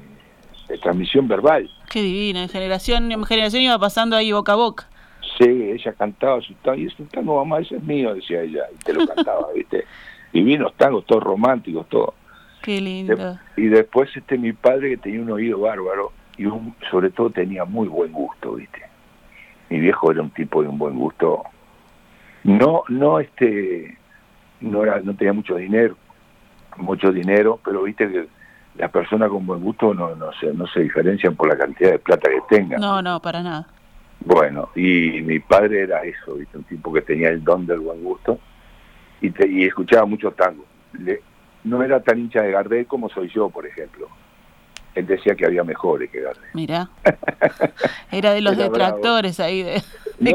de 0.67 0.77
transmisión 0.77 1.27
verbal. 1.27 1.69
Qué 1.89 2.01
divina, 2.01 2.43
en 2.43 2.49
generación 2.49 3.11
en 3.11 3.23
generación 3.25 3.63
iba 3.63 3.77
pasando 3.79 4.15
ahí 4.15 4.31
boca 4.31 4.53
a 4.53 4.55
boca. 4.55 4.87
Sí, 5.37 5.45
ella 5.45 5.93
cantaba 5.93 6.41
su 6.41 6.53
tango, 6.55 6.79
y 6.79 6.87
ese 6.87 7.03
tango, 7.05 7.37
mamá, 7.43 7.59
ese 7.59 7.77
es 7.77 7.83
mío, 7.83 8.13
decía 8.13 8.41
ella, 8.41 8.63
y 8.73 8.77
te 8.83 8.93
lo 8.93 9.05
cantaba, 9.07 9.47
¿viste? 9.55 9.85
Divinos 10.33 10.73
tangos, 10.75 11.05
todos 11.05 11.23
románticos, 11.23 11.87
todo. 11.89 12.13
Qué 12.61 12.81
lindo. 12.81 13.39
y 13.55 13.67
después 13.67 14.09
este 14.15 14.37
mi 14.37 14.51
padre 14.51 14.89
que 14.89 14.97
tenía 14.97 15.21
un 15.21 15.31
oído 15.31 15.61
bárbaro 15.61 16.11
y 16.37 16.45
un, 16.45 16.75
sobre 16.91 17.09
todo 17.09 17.29
tenía 17.29 17.63
muy 17.63 17.87
buen 17.87 18.11
gusto, 18.11 18.53
¿viste? 18.55 18.81
Mi 19.69 19.79
viejo 19.79 20.11
era 20.11 20.21
un 20.21 20.31
tipo 20.31 20.61
de 20.61 20.67
un 20.67 20.77
buen 20.77 20.97
gusto. 20.97 21.43
No, 22.43 22.83
no 22.87 23.19
este, 23.19 23.97
no 24.61 24.83
era, 24.83 24.99
no 25.01 25.15
tenía 25.15 25.33
mucho 25.33 25.55
dinero, 25.55 25.95
mucho 26.77 27.11
dinero, 27.11 27.59
pero 27.63 27.83
viste 27.83 28.09
que 28.09 28.27
las 28.77 28.91
personas 28.91 29.29
con 29.29 29.45
buen 29.45 29.61
gusto 29.61 29.93
no, 29.93 30.15
no 30.15 30.31
se, 30.33 30.53
no 30.53 30.65
se 30.67 30.81
diferencian 30.81 31.35
por 31.35 31.49
la 31.49 31.57
cantidad 31.57 31.91
de 31.91 31.99
plata 31.99 32.29
que 32.29 32.55
tengan. 32.55 32.79
No, 32.79 33.01
no, 33.01 33.19
para 33.21 33.43
nada. 33.43 33.67
Bueno, 34.21 34.69
y 34.75 35.21
mi 35.21 35.39
padre 35.39 35.83
era 35.83 36.03
eso, 36.03 36.35
¿viste? 36.35 36.57
un 36.57 36.63
tipo 36.63 36.91
que 36.91 37.01
tenía 37.01 37.29
el 37.29 37.43
don 37.43 37.65
del 37.65 37.79
buen 37.79 38.03
gusto 38.03 38.39
y, 39.21 39.31
y 39.47 39.65
escuchaba 39.65 40.05
mucho 40.05 40.31
tango. 40.31 40.65
no 41.63 41.83
era 41.83 42.01
tan 42.01 42.19
hincha 42.19 42.41
de 42.41 42.51
Gardel 42.51 42.85
como 42.85 43.09
soy 43.09 43.29
yo, 43.29 43.49
por 43.49 43.65
ejemplo. 43.65 44.07
Él 44.95 45.05
decía 45.05 45.35
que 45.35 45.45
había 45.45 45.63
mejores 45.63 46.09
que 46.09 46.21
Gardel. 46.21 46.43
Mira, 46.53 46.89
era 48.11 48.33
de 48.33 48.41
los 48.41 48.57
detractores 48.57 49.39
ahí 49.39 49.63
de, 49.63 49.81
de 50.19 50.33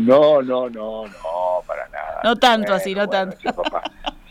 no. 0.00 0.42
No, 0.42 0.42
no, 0.42 0.70
no, 0.70 1.06
no, 1.06 1.62
para 1.66 1.88
nada. 1.88 2.20
No 2.22 2.36
tanto 2.36 2.74
así, 2.74 2.94
no 2.94 3.08
tanto. 3.08 3.36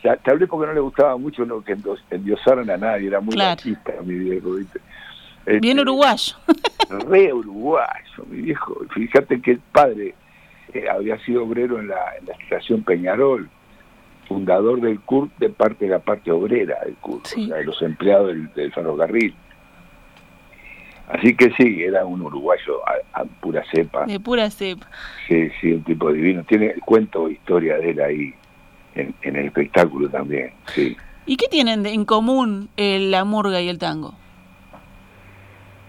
Ya, 0.04 0.16
te 0.16 0.32
hablé 0.32 0.48
porque 0.48 0.68
no 0.68 0.74
le 0.74 0.80
gustaba 0.80 1.18
mucho 1.18 1.44
lo 1.44 1.62
que 1.62 1.76
endiosaran 2.10 2.70
a 2.70 2.78
nadie, 2.78 3.08
era 3.08 3.20
muy 3.20 3.34
claro. 3.34 3.62
mi 4.06 4.16
viejo, 4.16 4.54
¿viste? 4.54 4.80
Bien 5.46 5.80
este, 5.80 5.82
uruguayo. 5.82 6.36
Re 7.08 7.34
uruguayo, 7.34 8.26
mi 8.30 8.42
viejo. 8.42 8.78
Fíjate 8.94 9.42
que 9.42 9.52
el 9.52 9.60
padre 9.60 10.16
eh, 10.74 10.86
había 10.90 11.18
sido 11.26 11.44
obrero 11.44 11.80
en 11.80 11.88
la, 11.88 12.16
en 12.18 12.28
la 12.28 12.34
estación 12.34 12.84
Peñarol, 12.84 13.50
fundador 14.30 14.80
del 14.80 15.00
CURT 15.02 15.36
de 15.40 15.50
parte 15.50 15.86
de 15.86 15.92
la 15.92 16.00
parte 16.00 16.32
obrera 16.32 16.78
del 16.86 16.96
o 17.02 17.20
sea, 17.26 17.56
de 17.58 17.66
los 17.66 17.82
empleados 17.82 18.34
del, 18.56 18.72
ferrocarril. 18.72 19.36
Así 21.10 21.36
que 21.36 21.52
sí, 21.58 21.82
era 21.82 22.06
un 22.06 22.22
uruguayo 22.22 22.82
a, 23.14 23.26
pura 23.26 23.64
cepa. 23.72 24.06
De 24.06 24.20
pura 24.20 24.52
cepa. 24.52 24.88
Sí, 25.28 25.50
sí, 25.60 25.74
un 25.74 25.84
tipo 25.84 26.14
divino. 26.14 26.44
Tiene 26.44 26.76
cuento 26.86 27.28
historia 27.28 27.78
de 27.78 27.90
él 27.90 28.00
ahí 28.00 28.34
en, 28.94 29.16
el 29.24 29.48
espectáculo 29.48 30.08
también, 30.08 30.54
sí. 30.68 30.96
¿Y 31.26 31.36
qué 31.36 31.48
tienen 31.48 31.86
en 31.86 32.06
común 32.06 32.70
la 32.78 33.24
murga 33.24 33.62
y 33.62 33.70
el 33.70 33.78
tango? 33.78 34.14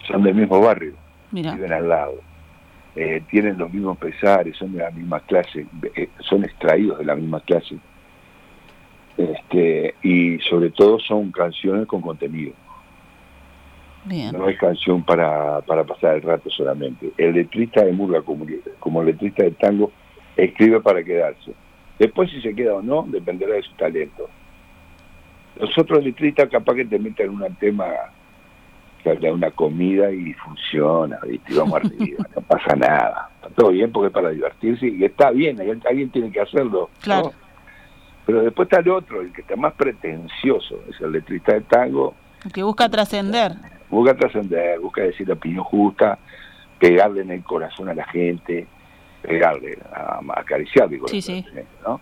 Son 0.06 0.22
del 0.22 0.34
mismo 0.34 0.60
barrio, 0.60 0.94
viven 1.30 1.72
al 1.72 1.88
lado. 1.88 2.20
Eh, 2.96 3.22
tienen 3.30 3.56
los 3.56 3.72
mismos 3.72 3.96
pesares, 3.98 4.56
son 4.56 4.72
de 4.72 4.80
la 4.80 4.90
misma 4.90 5.20
clase, 5.20 5.66
eh, 5.94 6.08
son 6.20 6.44
extraídos 6.44 6.98
de 6.98 7.04
la 7.04 7.14
misma 7.14 7.40
clase 7.40 7.78
este, 9.20 9.94
y 10.02 10.38
sobre 10.38 10.70
todo 10.70 10.98
son 10.98 11.30
canciones 11.30 11.86
con 11.86 12.00
contenido. 12.00 12.52
No 14.04 14.48
es 14.48 14.58
canción 14.58 15.02
para, 15.02 15.60
para 15.60 15.84
pasar 15.84 16.16
el 16.16 16.22
rato 16.22 16.48
solamente. 16.48 17.12
El 17.18 17.34
letrista 17.34 17.84
de 17.84 17.92
Murga, 17.92 18.22
como, 18.22 18.46
como 18.78 19.02
letrista 19.02 19.44
de 19.44 19.50
tango, 19.50 19.92
escribe 20.36 20.80
para 20.80 21.04
quedarse. 21.04 21.52
Después 21.98 22.30
si 22.30 22.40
se 22.40 22.54
queda 22.54 22.74
o 22.76 22.82
no, 22.82 23.04
dependerá 23.06 23.54
de 23.54 23.62
su 23.62 23.72
talento. 23.74 24.28
Los 25.56 25.76
otros 25.76 26.02
letristas 26.02 26.48
capaz 26.48 26.74
que 26.74 26.86
te 26.86 26.98
meten 26.98 27.26
en 27.26 27.42
un 27.42 27.54
tema 27.56 27.86
que 29.02 29.30
una 29.30 29.50
comida 29.50 30.10
y 30.10 30.32
funciona, 30.34 31.18
¿viste? 31.26 31.54
vamos 31.54 31.76
arriba, 31.76 32.26
no 32.36 32.42
pasa 32.42 32.76
nada. 32.76 33.30
Está 33.36 33.48
todo 33.50 33.70
bien 33.70 33.92
porque 33.92 34.08
es 34.08 34.12
para 34.12 34.30
divertirse 34.30 34.88
y 34.88 35.04
está 35.04 35.30
bien, 35.30 35.58
alguien 35.60 36.10
tiene 36.10 36.30
que 36.30 36.40
hacerlo. 36.40 36.90
Claro. 37.02 37.32
Pero 38.26 38.42
después 38.42 38.66
está 38.66 38.80
el 38.80 38.88
otro, 38.90 39.20
el 39.20 39.32
que 39.32 39.40
está 39.42 39.56
más 39.56 39.74
pretencioso, 39.74 40.80
es 40.88 41.00
el 41.00 41.12
letrista 41.12 41.54
de 41.54 41.62
tango. 41.62 42.14
El 42.44 42.52
que 42.52 42.62
busca 42.62 42.88
trascender. 42.88 43.52
Busca 43.88 44.14
trascender, 44.14 44.78
busca 44.78 45.02
decir 45.02 45.26
la 45.26 45.34
opinión 45.34 45.64
justa, 45.64 46.18
pegarle 46.78 47.22
en 47.22 47.30
el 47.32 47.42
corazón 47.42 47.88
a 47.88 47.94
la 47.94 48.04
gente, 48.04 48.66
pegarle, 49.22 49.78
a, 49.92 50.20
acariciarle 50.36 50.96
el 50.96 51.02
corazón 51.02 51.38
a 51.38 51.42
gente, 51.42 51.66
¿no? 51.84 52.00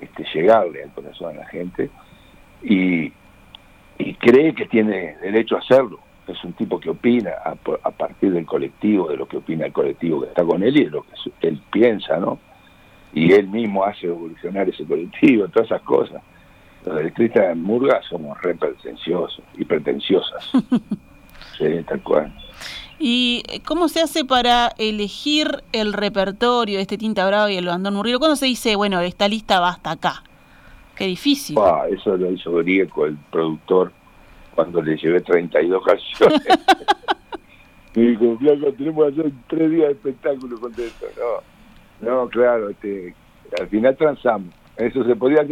Este, 0.00 0.24
llegarle 0.34 0.82
al 0.82 0.90
corazón 0.90 1.36
a 1.36 1.40
la 1.40 1.46
gente 1.46 1.90
y, 2.62 3.12
y 3.98 4.14
cree 4.14 4.54
que 4.54 4.66
tiene 4.66 5.16
derecho 5.18 5.56
a 5.56 5.60
hacerlo. 5.60 6.00
Es 6.26 6.42
un 6.42 6.54
tipo 6.54 6.80
que 6.80 6.88
opina 6.88 7.32
a, 7.44 7.54
a 7.82 7.90
partir 7.90 8.32
del 8.32 8.46
colectivo, 8.46 9.08
de 9.08 9.16
lo 9.16 9.28
que 9.28 9.36
opina 9.36 9.66
el 9.66 9.72
colectivo 9.72 10.22
que 10.22 10.28
está 10.28 10.42
con 10.42 10.62
él 10.62 10.76
y 10.76 10.84
de 10.84 10.90
lo 10.90 11.02
que 11.02 11.48
él 11.48 11.60
piensa, 11.70 12.18
¿no? 12.18 12.38
Y 13.14 13.32
él 13.32 13.46
mismo 13.48 13.84
hace 13.84 14.08
evolucionar 14.08 14.68
ese 14.68 14.84
colectivo, 14.84 15.48
todas 15.48 15.66
esas 15.66 15.82
cosas. 15.82 16.20
Los 16.84 17.00
electristas 17.00 17.48
de 17.48 17.54
Murga 17.54 18.02
somos 18.08 18.40
re 18.42 18.54
pretenciosos 18.56 19.42
y 19.56 19.64
pretenciosas. 19.64 20.50
sí, 21.58 21.64
tal 21.86 22.02
cual. 22.02 22.34
¿Y 22.98 23.42
cómo 23.64 23.88
se 23.88 24.00
hace 24.00 24.24
para 24.24 24.72
elegir 24.78 25.62
el 25.72 25.92
repertorio 25.92 26.76
de 26.76 26.82
este 26.82 26.98
Tinta 26.98 27.26
Bravo 27.26 27.48
y 27.48 27.56
el 27.56 27.66
Bandón 27.66 27.94
Murriero? 27.94 28.18
¿Cuándo 28.18 28.36
se 28.36 28.46
dice, 28.46 28.76
bueno, 28.76 29.00
esta 29.00 29.28
lista 29.28 29.60
va 29.60 29.70
hasta 29.70 29.92
acá? 29.92 30.24
Qué 30.96 31.06
difícil. 31.06 31.56
eso 31.90 32.16
lo 32.16 32.30
hizo 32.30 32.52
Grieco, 32.52 33.06
el 33.06 33.16
productor, 33.30 33.92
cuando 34.54 34.82
le 34.82 34.96
llevé 34.96 35.20
32 35.20 35.84
canciones. 35.84 36.40
Me 37.94 38.02
dijo, 38.02 38.36
Flaco, 38.38 38.72
tenemos 38.72 39.04
que 39.04 39.20
hacer 39.20 39.32
tres 39.48 39.70
días 39.70 39.86
de 39.86 39.92
espectáculo 39.92 40.60
con 40.60 40.72
esto. 40.72 41.06
No 41.16 41.53
no, 42.04 42.28
claro, 42.28 42.70
este, 42.70 43.14
al 43.58 43.68
final 43.68 43.96
transamos. 43.96 44.54
Eso 44.76 45.04
se 45.04 45.16
podría 45.16 45.44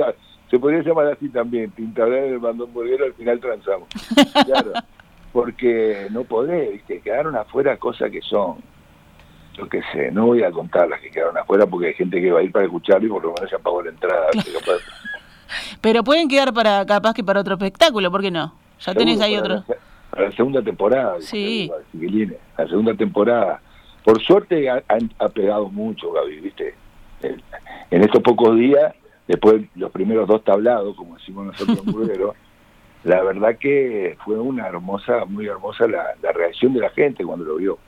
se 0.51 0.59
podría 0.59 0.83
llamar 0.83 1.07
así 1.07 1.31
también, 1.31 1.71
Tintadera 1.71 2.27
del 2.27 2.39
bandón 2.39 2.73
bolero, 2.75 3.07
al 3.07 3.15
final 3.15 3.41
transamos. 3.41 3.89
Claro, 4.45 4.73
porque 5.33 6.09
no 6.11 6.25
podés, 6.25 6.73
¿viste? 6.73 7.01
quedaron 7.01 7.35
afuera 7.37 7.79
cosas 7.79 8.11
que 8.11 8.21
son, 8.21 8.57
yo 9.55 9.67
qué 9.69 9.81
sé, 9.93 10.11
no 10.11 10.27
voy 10.27 10.43
a 10.43 10.51
contar 10.51 10.89
las 10.89 11.01
que 11.01 11.11
quedaron 11.11 11.39
afuera 11.39 11.65
porque 11.67 11.89
hay 11.89 11.95
gente 11.95 12.21
que 12.21 12.31
va 12.31 12.41
a 12.41 12.43
ir 12.43 12.53
para 12.53 12.67
escucharlo 12.67 13.07
y 13.07 13.11
por 13.11 13.23
lo 13.23 13.33
menos 13.33 13.51
ya 13.51 13.59
pagó 13.59 13.83
la 13.83 13.91
entrada. 13.91 14.27
Pero 15.81 16.05
pueden 16.05 16.29
quedar 16.29 16.53
para 16.53 16.85
capaz 16.85 17.15
que 17.15 17.25
para 17.25 17.41
otro 17.41 17.55
espectáculo, 17.55 18.11
¿por 18.11 18.21
qué 18.21 18.31
no? 18.31 18.55
Ya 18.81 18.95
tenés 18.95 19.23
ahí 19.23 19.37
otro. 19.37 19.65
para 20.11 20.25
la 20.25 20.33
segunda 20.33 20.61
temporada. 20.61 21.17
Sí. 21.21 21.71
La 22.59 22.69
segunda 22.69 22.95
temporada 22.95 23.63
por 24.05 24.23
suerte 24.23 24.69
ha, 24.69 25.29
pegado 25.29 25.69
mucho, 25.69 26.13
Gaby, 26.13 26.41
¿viste? 26.41 26.75
En 27.91 28.03
estos 28.03 28.23
pocos 28.23 28.57
días, 28.57 28.95
después 29.29 29.61
de 29.61 29.69
los 29.77 29.91
primeros 29.91 30.27
dos 30.29 30.43
tablados, 30.45 30.97
como 30.97 31.17
decimos 31.17 31.47
nosotros 31.47 31.83
en 31.87 32.23
la 33.11 33.23
verdad 33.23 33.57
que 33.59 34.17
fue 34.25 34.39
una 34.39 34.67
hermosa, 34.67 35.25
muy 35.27 35.47
hermosa 35.47 35.87
la, 35.87 36.33
reacción 36.33 36.73
de 36.73 36.81
la 36.81 36.91
gente 36.91 37.25
cuando 37.25 37.45
lo 37.45 37.57
vio. 37.57 37.79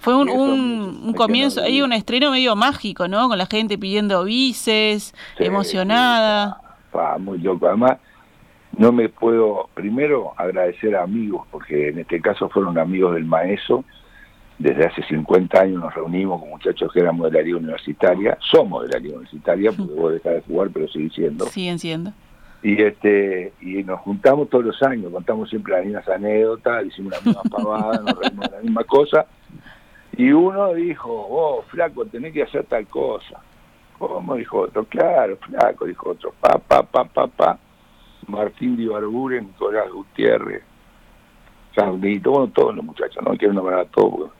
Fue 0.00 0.16
un, 0.16 0.30
un, 0.30 1.12
comienzo, 1.12 1.62
ahí 1.62 1.82
un 1.82 1.92
estreno 1.92 2.30
medio 2.30 2.56
mágico, 2.56 3.06
¿no? 3.06 3.28
Con 3.28 3.36
la 3.36 3.46
gente 3.46 3.76
pidiendo 3.76 4.24
bices, 4.24 5.14
emocionada. 5.38 6.60
muy 7.18 7.38
loco. 7.38 7.66
Además, 7.66 7.98
no 8.76 8.92
me 8.92 9.08
puedo, 9.08 9.68
primero 9.74 10.32
agradecer 10.36 10.96
a 10.96 11.02
amigos, 11.02 11.46
porque 11.50 11.88
en 11.88 11.98
este 11.98 12.20
caso 12.20 12.48
fueron 12.48 12.78
amigos 12.78 13.14
del 13.14 13.24
maestro, 13.24 13.84
desde 14.60 14.84
hace 14.84 15.02
50 15.04 15.58
años 15.58 15.80
nos 15.80 15.94
reunimos 15.94 16.38
con 16.38 16.50
muchachos 16.50 16.92
que 16.92 17.00
éramos 17.00 17.30
de 17.30 17.38
la 17.38 17.42
Liga 17.42 17.56
Universitaria, 17.56 18.36
somos 18.40 18.82
de 18.82 18.92
la 18.92 18.98
Liga 18.98 19.14
Universitaria, 19.14 19.72
porque 19.72 19.94
vos 19.94 20.12
dejás 20.12 20.34
de 20.34 20.40
jugar, 20.42 20.68
pero 20.70 20.86
sigue 20.88 21.08
siendo. 21.08 21.46
Siguen 21.46 21.78
siendo. 21.78 22.12
Y 22.62 22.80
este 22.82 23.54
y 23.62 23.82
nos 23.84 24.00
juntamos 24.00 24.50
todos 24.50 24.66
los 24.66 24.82
años, 24.82 25.10
contamos 25.10 25.48
siempre 25.48 25.72
las 25.72 25.86
mismas 25.86 26.06
anécdotas, 26.10 26.84
hicimos 26.84 27.12
la 27.12 27.20
misma 27.22 27.42
pavada, 27.50 28.02
nos 28.02 28.18
reímos 28.18 28.50
de 28.50 28.56
la 28.56 28.62
misma 28.62 28.84
cosa. 28.84 29.26
Y 30.18 30.30
uno 30.30 30.74
dijo, 30.74 31.08
oh, 31.10 31.62
flaco, 31.68 32.04
tenés 32.04 32.34
que 32.34 32.42
hacer 32.42 32.64
tal 32.64 32.86
cosa. 32.86 33.40
¿Cómo? 33.98 34.34
Dijo 34.34 34.60
otro, 34.60 34.84
claro, 34.84 35.38
flaco, 35.38 35.86
dijo 35.86 36.10
otro, 36.10 36.34
pa, 36.38 36.58
pa, 36.58 36.82
pa, 36.82 37.04
pa, 37.04 37.26
pa. 37.26 37.58
Martín 38.26 38.76
de 38.76 38.82
Ibarburen, 38.82 39.46
Nicolás 39.46 39.90
Gutiérrez, 39.90 40.62
Carlito, 41.74 42.32
bueno, 42.32 42.48
todos 42.48 42.76
los 42.76 42.84
muchachos, 42.84 43.24
no 43.24 43.34
quiero 43.38 43.54
nombrar 43.54 43.80
a 43.80 43.84
todos, 43.86 44.30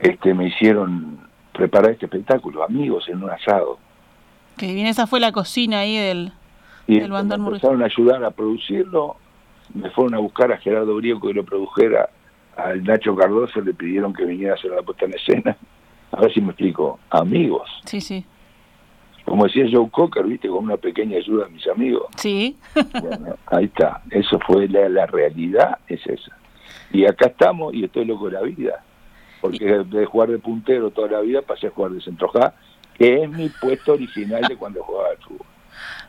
este, 0.00 0.34
me 0.34 0.48
hicieron 0.48 1.18
preparar 1.52 1.92
este 1.92 2.06
espectáculo, 2.06 2.64
amigos 2.64 3.08
en 3.08 3.22
un 3.22 3.30
asado. 3.30 3.78
Que 4.56 4.72
bien, 4.74 4.86
esa 4.86 5.06
fue 5.06 5.20
la 5.20 5.32
cocina 5.32 5.80
ahí 5.80 5.96
del, 5.96 6.32
y 6.86 6.98
del 6.98 7.10
Me 7.10 7.18
empezaron 7.18 7.82
a 7.82 7.86
ayudar 7.86 8.24
a 8.24 8.30
producirlo, 8.30 9.16
me 9.74 9.90
fueron 9.90 10.14
a 10.14 10.18
buscar 10.18 10.52
a 10.52 10.58
Gerardo 10.58 10.96
Brieco 10.96 11.28
que 11.28 11.34
lo 11.34 11.44
produjera, 11.44 12.08
al 12.56 12.82
Nacho 12.82 13.14
Cardoso 13.14 13.60
le 13.60 13.74
pidieron 13.74 14.12
que 14.12 14.24
viniera 14.24 14.54
a 14.54 14.56
hacer 14.56 14.70
la 14.70 14.82
puesta 14.82 15.04
en 15.04 15.14
escena. 15.14 15.56
A 16.12 16.20
ver 16.20 16.32
si 16.32 16.40
me 16.40 16.48
explico, 16.48 16.98
amigos. 17.10 17.70
Sí, 17.84 18.00
sí. 18.00 18.24
como 19.24 19.44
decía 19.44 19.64
Joe 19.70 19.88
Cocker, 19.90 20.24
viste, 20.24 20.48
con 20.48 20.64
una 20.64 20.76
pequeña 20.76 21.18
ayuda 21.18 21.44
de 21.44 21.52
mis 21.52 21.68
amigos. 21.68 22.06
Sí. 22.16 22.56
bueno, 23.00 23.36
ahí 23.46 23.66
está, 23.66 24.02
eso 24.10 24.38
fue 24.46 24.66
la, 24.66 24.88
la 24.88 25.06
realidad, 25.06 25.78
es 25.86 26.04
esa. 26.06 26.36
Y 26.92 27.04
acá 27.06 27.28
estamos 27.28 27.72
y 27.74 27.84
estoy 27.84 28.06
loco 28.06 28.26
de 28.26 28.32
la 28.32 28.42
vida, 28.42 28.82
porque 29.40 29.64
de 29.64 30.06
jugar 30.06 30.30
de 30.30 30.38
puntero 30.38 30.90
toda 30.90 31.08
la 31.08 31.20
vida 31.20 31.42
pasé 31.42 31.68
a 31.68 31.70
jugar 31.70 31.92
de 31.92 32.00
centrojá, 32.00 32.54
que 32.94 33.22
es 33.22 33.30
mi 33.30 33.48
puesto 33.48 33.92
original 33.92 34.42
de 34.42 34.56
cuando 34.56 34.82
jugaba 34.82 35.10
al 35.10 35.18
fútbol. 35.18 35.46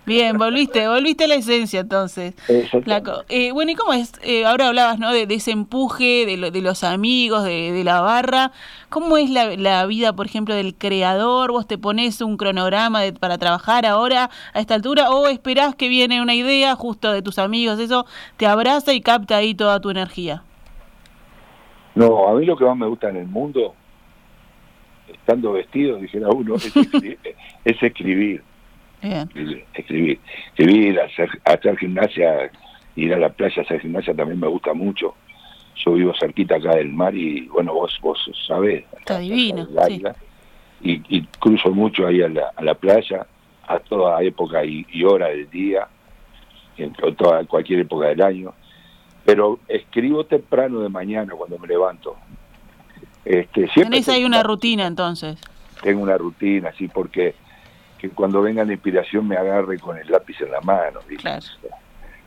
Bien, 0.03 0.35
volviste, 0.35 0.87
volviste 0.87 1.25
a 1.25 1.27
la 1.27 1.35
esencia 1.35 1.81
entonces. 1.81 2.33
Eh, 3.29 3.51
bueno, 3.53 3.71
¿y 3.71 3.75
cómo 3.75 3.93
es? 3.93 4.13
Eh, 4.23 4.45
ahora 4.45 4.69
hablabas, 4.69 4.97
¿no? 4.97 5.11
De, 5.11 5.27
ese 5.29 5.51
empuje, 5.51 6.25
de, 6.25 6.49
de 6.49 6.61
los 6.61 6.83
amigos, 6.83 7.43
de, 7.43 7.83
la 7.83 8.01
barra. 8.01 8.51
¿Cómo 8.89 9.17
es 9.17 9.29
la, 9.29 9.85
vida, 9.85 10.13
por 10.13 10.25
ejemplo, 10.25 10.55
del 10.55 10.73
creador? 10.75 11.51
¿Vos 11.51 11.67
te 11.67 11.77
pones 11.77 12.19
un 12.21 12.37
cronograma 12.37 13.01
para 13.19 13.37
trabajar 13.37 13.85
ahora 13.85 14.31
a 14.53 14.59
esta 14.59 14.73
altura 14.73 15.11
o 15.11 15.27
esperás 15.27 15.75
que 15.75 15.87
viene 15.87 16.21
una 16.21 16.33
idea 16.33 16.75
justo 16.75 17.11
de 17.11 17.21
tus 17.21 17.37
amigos, 17.37 17.79
eso 17.79 18.07
te 18.37 18.47
abraza 18.47 18.93
y 18.93 19.01
capta 19.01 19.37
ahí 19.37 19.53
toda 19.53 19.79
tu 19.81 19.91
energía? 19.91 20.43
No, 21.95 22.27
a 22.27 22.33
mí 22.35 22.45
lo 22.45 22.55
que 22.55 22.65
más 22.65 22.77
me 22.77 22.87
gusta 22.87 23.09
en 23.09 23.17
el 23.17 23.27
mundo, 23.27 23.73
estando 25.11 25.53
vestido, 25.53 25.97
dijera 25.97 26.29
uno, 26.29 26.55
es 26.55 26.65
escribir. 27.65 28.43
Escribir, 29.73 30.19
escribir, 30.55 30.99
hacer, 30.99 31.29
hacer 31.43 31.77
gimnasia, 31.77 32.51
ir 32.95 33.13
a 33.13 33.17
la 33.17 33.29
playa 33.29 33.61
a 33.61 33.65
hacer 33.65 33.81
gimnasia 33.81 34.13
también 34.13 34.39
me 34.39 34.47
gusta 34.47 34.73
mucho. 34.73 35.15
Yo 35.83 35.93
vivo 35.93 36.13
cerquita 36.19 36.57
acá 36.57 36.75
del 36.75 36.89
mar 36.89 37.15
y 37.15 37.47
bueno, 37.47 37.73
vos 37.73 37.97
vos 38.01 38.19
sabés. 38.47 38.85
Está 38.99 39.17
divino. 39.17 39.67
Y, 40.83 41.21
cruzo 41.39 41.71
mucho 41.71 42.07
ahí 42.07 42.21
a 42.21 42.27
la, 42.27 42.51
a 42.55 42.63
la 42.63 42.73
playa 42.75 43.25
a 43.67 43.79
toda 43.79 44.21
época 44.23 44.63
y, 44.65 44.85
hora 45.03 45.27
del 45.27 45.49
día, 45.49 45.87
en 46.77 46.93
toda, 46.93 47.43
cualquier 47.45 47.81
época 47.81 48.07
del 48.07 48.21
año. 48.21 48.53
Pero 49.25 49.59
escribo 49.67 50.25
temprano 50.25 50.79
de 50.79 50.89
mañana 50.89 51.33
cuando 51.33 51.57
me 51.57 51.67
levanto. 51.67 52.15
Este, 53.23 53.67
siempre 53.67 54.01
¿Tenés 54.01 54.09
ahí 54.09 54.25
una 54.25 54.43
rutina 54.43 54.87
entonces? 54.87 55.39
Tengo 55.81 56.01
una 56.01 56.17
rutina, 56.17 56.71
sí, 56.77 56.87
porque 56.87 57.35
que 58.01 58.09
cuando 58.09 58.41
venga 58.41 58.65
la 58.65 58.73
inspiración 58.73 59.27
me 59.27 59.37
agarre 59.37 59.77
con 59.77 59.95
el 59.95 60.09
lápiz 60.09 60.41
en 60.41 60.49
la 60.49 60.61
mano. 60.61 61.01
Claro. 61.19 61.45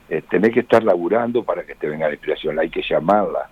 Eh, 0.09 0.23
tenés 0.31 0.53
que 0.53 0.61
estar 0.61 0.85
laburando 0.85 1.43
para 1.43 1.65
que 1.65 1.75
te 1.75 1.89
venga 1.89 2.07
la 2.07 2.15
inspiración, 2.15 2.59
hay 2.61 2.71
que 2.71 2.83
llamarla. 2.89 3.49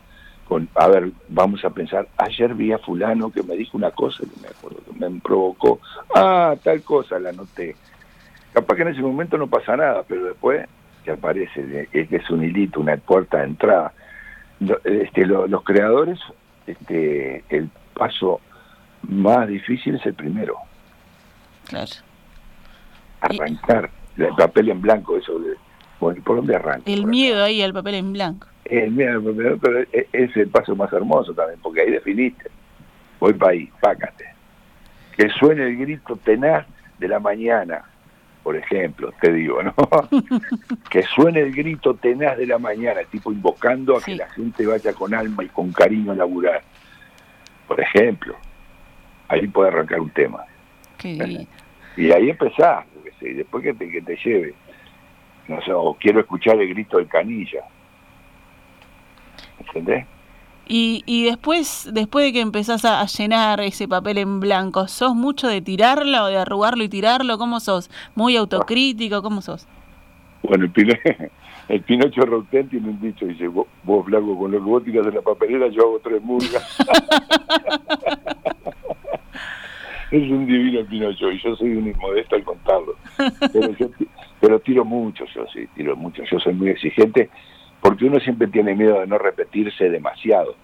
Con, 0.46 0.68
a 0.76 0.86
ver, 0.86 1.10
vamos 1.28 1.64
a 1.64 1.70
pensar, 1.70 2.06
ayer 2.16 2.54
vi 2.54 2.70
a 2.72 2.78
fulano 2.78 3.32
que 3.32 3.42
me 3.42 3.56
dijo 3.56 3.76
una 3.76 3.90
cosa 3.90 4.18
que 4.22 4.40
me 4.40 4.48
acuerdo, 4.48 4.78
que 4.84 4.92
me 4.92 5.20
provocó, 5.20 5.80
ah, 6.14 6.54
tal 6.62 6.82
cosa, 6.82 7.18
la 7.18 7.32
noté. 7.32 7.74
Capaz 8.52 8.76
que 8.76 8.82
en 8.82 8.88
ese 8.88 9.02
momento 9.02 9.36
no 9.36 9.48
pasa 9.48 9.76
nada, 9.76 10.04
pero 10.06 10.26
después 10.26 10.68
que 11.04 11.12
aparece, 11.12 11.88
es 11.92 12.08
que 12.08 12.16
es 12.16 12.30
un 12.30 12.42
hilito, 12.42 12.80
una 12.80 12.96
puerta 12.96 13.38
de 13.38 13.44
entrada. 13.44 13.92
Este, 14.84 15.26
los 15.26 15.64
creadores, 15.64 16.18
este, 16.66 17.44
el 17.48 17.68
paso 17.94 18.40
más 19.02 19.48
difícil 19.48 19.96
es 19.96 20.06
el 20.06 20.14
primero. 20.14 20.56
Claro 21.68 21.92
arrancar 23.22 23.90
el 24.16 24.34
papel 24.36 24.70
en 24.70 24.80
blanco, 24.80 25.16
eso 25.16 25.38
de, 25.38 25.54
¿por 25.98 26.36
dónde 26.36 26.56
arranca? 26.56 26.90
El 26.90 27.06
miedo 27.06 27.42
ahí 27.42 27.62
al 27.62 27.72
papel 27.72 27.94
en 27.94 28.12
blanco. 28.12 28.48
El 28.64 28.90
miedo 28.92 29.18
al 29.18 29.22
papel, 29.22 29.58
pero 29.60 29.80
e, 29.80 30.08
es 30.12 30.36
el 30.36 30.48
paso 30.48 30.76
más 30.76 30.92
hermoso 30.92 31.32
también, 31.32 31.58
porque 31.62 31.82
ahí 31.82 31.90
definiste. 31.90 32.50
Voy 33.20 33.32
para 33.34 33.52
ahí, 33.52 33.70
pácate. 33.80 34.26
Que 35.16 35.28
suene 35.30 35.68
el 35.68 35.76
grito 35.78 36.16
tenaz 36.16 36.66
de 36.98 37.08
la 37.08 37.20
mañana, 37.20 37.84
por 38.42 38.56
ejemplo, 38.56 39.12
te 39.20 39.32
digo, 39.32 39.62
¿no? 39.62 39.74
que 40.90 41.02
suene 41.02 41.40
el 41.40 41.52
grito 41.52 41.94
tenaz 41.94 42.36
de 42.36 42.46
la 42.46 42.58
mañana, 42.58 43.00
tipo 43.10 43.30
invocando 43.32 43.96
a 43.96 44.02
que 44.02 44.16
la 44.16 44.28
gente 44.30 44.66
vaya 44.66 44.92
con 44.92 45.14
alma 45.14 45.44
y 45.44 45.48
con 45.48 45.72
cariño 45.72 46.12
a 46.12 46.16
laburar. 46.16 46.62
Por 47.68 47.80
ejemplo, 47.80 48.36
ahí 49.28 49.46
puede 49.46 49.70
arrancar 49.70 50.00
un 50.00 50.10
tema. 50.10 50.44
y 51.96 52.10
ahí 52.10 52.30
empezás, 52.30 52.84
y 53.20 53.34
después 53.34 53.62
que 53.62 53.74
te, 53.74 53.88
que 53.88 54.02
te 54.02 54.16
lleve. 54.16 54.54
No 55.48 55.60
sé, 55.62 55.72
o 55.72 55.94
quiero 55.94 56.20
escuchar 56.20 56.60
el 56.60 56.68
grito 56.68 56.98
del 56.98 57.08
canilla. 57.08 57.62
¿Entendés? 59.58 60.06
Y, 60.68 61.02
y 61.06 61.24
después, 61.24 61.90
después 61.92 62.26
de 62.26 62.32
que 62.32 62.40
empezás 62.40 62.84
a, 62.84 63.04
llenar 63.06 63.60
ese 63.60 63.88
papel 63.88 64.18
en 64.18 64.40
blanco, 64.40 64.88
¿sos 64.88 65.14
mucho 65.14 65.48
de 65.48 65.60
tirarlo 65.60 66.24
o 66.24 66.26
de 66.28 66.36
arrugarlo 66.38 66.84
y 66.84 66.88
tirarlo? 66.88 67.36
¿Cómo 67.38 67.60
sos? 67.60 67.90
¿Muy 68.14 68.36
autocrítico? 68.36 69.22
¿Cómo 69.22 69.42
sos? 69.42 69.66
Bueno, 70.42 70.64
el, 70.64 70.72
el 71.68 71.82
Pinocho 71.82 72.22
Routen 72.22 72.68
tiene 72.68 72.88
un 72.88 73.00
dicho, 73.00 73.26
dice, 73.26 73.48
vos, 73.48 73.66
vos, 73.82 74.04
Blanco, 74.06 74.38
con 74.38 74.52
lo 74.52 74.58
que 74.58 74.64
vos 74.64 74.84
tiras 74.84 75.06
de 75.06 75.12
la 75.12 75.22
papelera, 75.22 75.68
yo 75.68 75.82
hago 75.82 76.00
tres 76.02 76.22
murgas. 76.22 76.78
es 80.12 80.30
un 80.30 80.46
divino 80.46 80.84
Pinocho 80.86 81.32
y 81.32 81.40
yo 81.42 81.56
soy 81.56 81.70
un 81.70 81.88
inmodesto 81.88 82.36
al 82.36 82.44
contarlo. 82.44 82.94
Pero, 84.40 84.60
tiro 84.60 84.84
mucho, 84.84 85.24
yo 85.34 85.46
sí, 85.52 85.66
tiro 85.74 85.96
mucho. 85.96 86.22
Yo 86.30 86.38
soy 86.38 86.52
muy 86.52 86.70
exigente 86.70 87.30
porque 87.82 88.04
uno 88.06 88.20
siempre 88.20 88.46
tiene 88.46 88.74
miedo 88.74 89.00
de 89.00 89.08
no 89.08 89.18
repetirse 89.18 89.90
demasiado. 89.90 90.54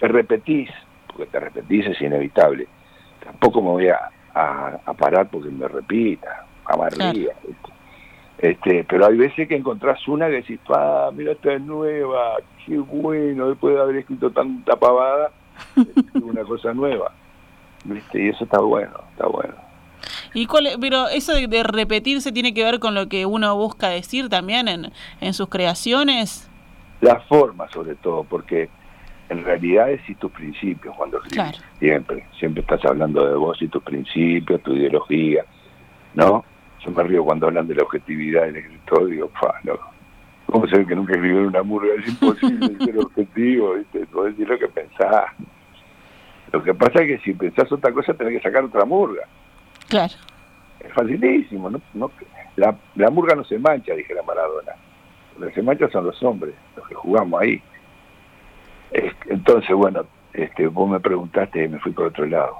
Te 0.00 0.08
repetís, 0.08 0.70
porque 1.06 1.26
te 1.26 1.38
repetís 1.38 1.86
es 1.86 2.00
inevitable. 2.00 2.66
Tampoco 3.22 3.60
me 3.60 3.68
voy 3.68 3.88
a, 3.88 4.10
parar 4.98 5.28
porque 5.30 5.50
me 5.50 5.68
repita, 5.68 6.46
amarría. 6.64 7.32
Este, 8.38 8.84
pero 8.84 9.06
hay 9.06 9.16
veces 9.16 9.46
que 9.46 9.56
encontrás 9.56 10.08
una 10.08 10.26
que 10.26 10.36
decís, 10.36 10.58
pa, 10.66 11.10
mira, 11.12 11.32
esta 11.32 11.52
es 11.52 11.60
nueva, 11.60 12.36
qué 12.66 12.78
bueno, 12.78 13.48
después 13.50 13.74
de 13.74 13.80
haber 13.80 13.96
escrito 13.96 14.30
tanta 14.30 14.74
pavada, 14.74 15.30
una 16.14 16.42
cosa 16.44 16.72
nueva. 16.72 17.12
Y 18.14 18.28
eso 18.28 18.44
está 18.44 18.60
bueno, 18.60 18.94
está 19.12 19.26
bueno. 19.26 19.54
¿Y 20.32 20.46
cuál, 20.46 20.68
pero 20.80 21.08
eso 21.08 21.34
de, 21.34 21.62
repetirse 21.62 22.32
tiene 22.32 22.54
que 22.54 22.64
ver 22.64 22.80
con 22.80 22.94
lo 22.94 23.08
que 23.08 23.26
uno 23.26 23.54
busca 23.54 23.90
decir 23.90 24.28
también 24.28 24.66
en, 24.66 24.92
en 25.20 25.34
sus 25.34 25.48
creaciones? 25.48 26.50
La 27.04 27.20
forma 27.20 27.68
sobre 27.68 27.96
todo, 27.96 28.24
porque 28.24 28.70
en 29.28 29.44
realidad 29.44 29.90
es 29.90 30.00
y 30.08 30.14
tus 30.14 30.32
principios 30.32 30.96
cuando 30.96 31.22
escribes, 31.22 31.62
siempre, 31.78 32.26
siempre 32.38 32.62
estás 32.62 32.82
hablando 32.86 33.26
de 33.28 33.34
vos 33.34 33.60
y 33.60 33.68
tus 33.68 33.82
principios, 33.82 34.62
tu 34.62 34.72
ideología, 34.72 35.44
¿no? 36.14 36.42
Yo 36.82 36.90
me 36.92 37.02
río 37.02 37.22
cuando 37.22 37.48
hablan 37.48 37.68
de 37.68 37.74
la 37.74 37.82
objetividad 37.82 38.44
del 38.44 38.56
escritor, 38.56 39.06
digo, 39.06 39.30
fa, 39.38 39.54
no, 39.64 39.78
¿cómo 40.46 40.66
se 40.66 40.78
ve 40.78 40.86
que 40.86 40.96
nunca 40.96 41.12
escribió 41.12 41.46
una 41.46 41.62
murga? 41.62 41.92
Es 41.98 42.08
imposible 42.08 42.74
ser 42.86 42.98
objetivo, 42.98 43.74
¿viste? 43.74 44.06
Podés 44.06 44.38
decir 44.38 44.48
lo 44.48 44.58
que 44.58 44.68
pensás, 44.68 45.26
lo 46.52 46.62
que 46.62 46.72
pasa 46.72 47.02
es 47.02 47.06
que 47.08 47.18
si 47.18 47.34
pensás 47.34 47.70
otra 47.70 47.92
cosa 47.92 48.14
tenés 48.14 48.40
que 48.40 48.48
sacar 48.48 48.64
otra 48.64 48.86
murga. 48.86 49.24
Claro. 49.88 50.14
Es 50.80 50.92
facilísimo. 50.94 51.68
¿no? 51.68 51.82
no 51.92 52.10
la, 52.56 52.74
la 52.94 53.10
murga 53.10 53.34
no 53.34 53.44
se 53.44 53.58
mancha, 53.58 53.92
dije 53.92 54.14
la 54.14 54.22
Maradona. 54.22 54.72
Lo 55.38 55.48
que 55.48 55.90
son 55.90 56.06
los 56.06 56.22
hombres, 56.22 56.54
los 56.76 56.86
que 56.88 56.94
jugamos 56.94 57.40
ahí. 57.40 57.62
entonces, 59.26 59.74
bueno, 59.74 60.06
este, 60.32 60.66
vos 60.68 60.88
me 60.88 61.00
preguntaste 61.00 61.64
y 61.64 61.68
me 61.68 61.78
fui 61.78 61.92
por 61.92 62.06
otro 62.06 62.26
lado. 62.26 62.56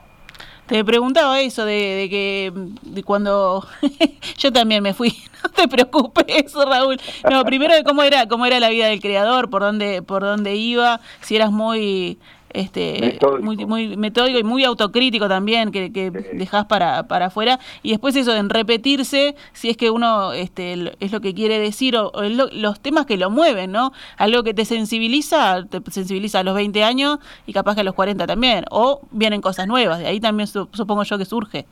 Te 0.67 0.83
preguntaba 0.83 1.41
eso 1.41 1.67
de, 1.67 2.09
que 2.09 3.03
cuando 3.03 3.67
yo 4.39 4.51
también 4.51 4.83
me 4.83 4.95
fui, 4.95 5.11
no 5.43 5.51
te 5.51 5.69
preocupes, 5.69 6.55
Raúl. 6.55 6.99
No, 7.31 7.45
primero 7.45 7.75
de 7.75 7.85
cómo 7.85 8.03
era, 8.03 8.27
cómo 8.27 8.47
era 8.47 8.59
la 8.61 8.71
vida 8.71 8.87
del 8.87 9.01
creador, 9.01 9.51
por 9.51 9.61
dónde, 9.61 10.01
por 10.01 10.23
dónde 10.23 10.55
iba, 10.55 11.01
si 11.21 11.37
eras 11.37 11.51
muy 11.51 12.19
este 12.55 13.19
muy, 13.41 13.57
muy 13.67 13.97
metódico 13.97 14.39
y 14.39 14.45
muy 14.45 14.65
autocrítico 14.65 15.29
también 15.29 15.73
que, 15.73 15.93
que 15.93 16.11
dejas 16.11 16.65
para, 16.67 17.09
para 17.09 17.27
afuera. 17.27 17.59
Y 17.83 17.91
después 17.91 18.15
eso 18.17 18.35
en 18.35 18.49
repetirse 18.49 19.35
si 19.53 19.71
es 19.71 19.77
que 19.77 19.91
uno 19.91 20.33
este 20.33 20.95
es 21.01 21.13
lo 21.13 21.21
que 21.21 21.35
quiere 21.35 21.59
decir 21.59 21.97
o, 21.97 22.13
los 22.23 22.81
temas 22.81 23.07
que 23.07 23.17
lo 23.17 23.29
mueven 23.29 23.73
no 23.73 23.93
algo 24.17 24.45
que 24.45 24.55
te 24.55 24.65
sensibiliza 24.65 25.67
te 25.69 25.81
sensibiliza 25.91 26.41
a 26.41 26.45
los 26.45 26.55
20 26.55 26.85
años 26.85 27.19
y 27.45 27.53
capaz 27.53 27.75
que 27.75 27.81
a 27.81 27.85
los 27.85 27.95
40 27.95 28.27
también. 28.27 28.65
O 28.71 29.03
vienen 29.11 29.41
cosas 29.41 29.67
nuevas 29.67 29.99
de 29.99 30.07
ahí 30.07 30.21
también 30.21 30.47
supongo 30.47 31.03
yo 31.03 31.19
que 31.19 31.25
surge. 31.25 31.67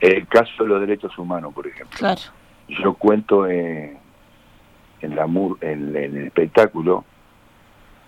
El 0.00 0.26
caso 0.26 0.64
de 0.64 0.68
los 0.68 0.80
derechos 0.80 1.16
humanos 1.18 1.54
por 1.54 1.66
ejemplo. 1.66 1.96
Claro. 1.96 2.20
Yo 2.68 2.94
cuento 2.94 3.46
en 3.46 3.98
la 5.02 5.24
en 5.60 5.96
el 5.96 6.16
espectáculo 6.26 7.04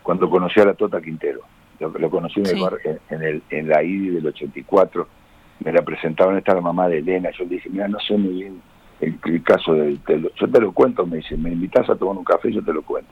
cuando 0.02 0.28
conocí 0.28 0.58
a 0.58 0.64
la 0.64 0.74
Tota 0.74 1.00
Quintero 1.00 1.51
lo, 1.88 2.10
conocí 2.10 2.40
en, 2.40 2.46
el 2.46 2.62
en, 3.10 3.22
el, 3.22 3.42
en 3.50 3.68
la 3.68 3.82
IDI 3.82 4.10
del 4.10 4.26
84, 4.26 5.08
me 5.64 5.72
la 5.72 5.82
presentaron, 5.82 6.36
esta 6.38 6.54
la 6.54 6.60
mamá 6.60 6.88
de 6.88 6.98
Elena, 6.98 7.30
yo 7.30 7.44
le 7.44 7.56
dije, 7.56 7.70
mira, 7.70 7.88
no 7.88 7.98
sé 8.00 8.16
muy 8.16 8.34
bien 8.34 8.60
el, 9.02 9.42
caso 9.42 9.74
del... 9.74 10.00
yo 10.06 10.48
te 10.48 10.60
lo 10.60 10.72
cuento, 10.72 11.04
me 11.06 11.18
dice, 11.18 11.36
me 11.36 11.50
invitas 11.50 11.88
a 11.90 11.96
tomar 11.96 12.16
un 12.16 12.24
café, 12.24 12.52
yo 12.52 12.62
te 12.62 12.72
lo 12.72 12.82
cuento. 12.82 13.10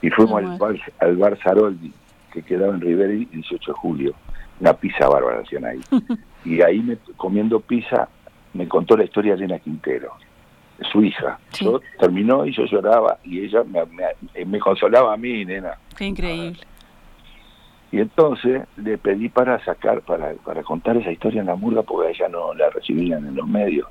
Y 0.00 0.10
fuimos 0.10 0.42
al, 0.42 0.58
bar, 0.58 0.76
al 1.00 1.16
bar 1.16 1.38
Saroldi, 1.42 1.92
que 2.32 2.42
quedaba 2.42 2.74
en 2.74 2.80
Rivera, 2.80 3.12
18 3.12 3.72
de 3.72 3.78
julio, 3.78 4.14
una 4.60 4.72
pizza 4.72 5.08
bárbara 5.08 5.40
hacían 5.40 5.64
ahí. 5.66 5.80
y 6.44 6.62
ahí 6.62 6.80
me, 6.80 6.96
comiendo 7.16 7.60
pizza, 7.60 8.08
me 8.54 8.66
contó 8.68 8.96
la 8.96 9.04
historia 9.04 9.32
de 9.36 9.44
Elena 9.44 9.58
Quintero, 9.58 10.12
su 10.92 11.02
hija. 11.02 11.38
Yo 11.60 11.80
terminó 11.98 12.46
y 12.46 12.54
yo 12.54 12.64
lloraba 12.64 13.18
y 13.24 13.40
ella 13.40 13.62
me, 13.64 14.58
consolaba 14.58 15.12
a 15.12 15.16
mí, 15.16 15.44
nena. 15.44 15.72
Qué 15.96 16.06
increíble. 16.06 16.60
Y 17.90 18.00
entonces 18.00 18.66
le 18.76 18.98
pedí 18.98 19.28
para 19.28 19.64
sacar, 19.64 20.02
para, 20.02 20.34
para 20.34 20.62
contar 20.62 20.96
esa 20.98 21.10
historia 21.10 21.40
en 21.40 21.46
la 21.46 21.56
murga 21.56 21.82
porque 21.82 22.10
ella 22.10 22.28
no 22.28 22.52
la 22.54 22.68
recibían 22.70 23.26
en 23.26 23.34
los 23.34 23.46
medios. 23.46 23.88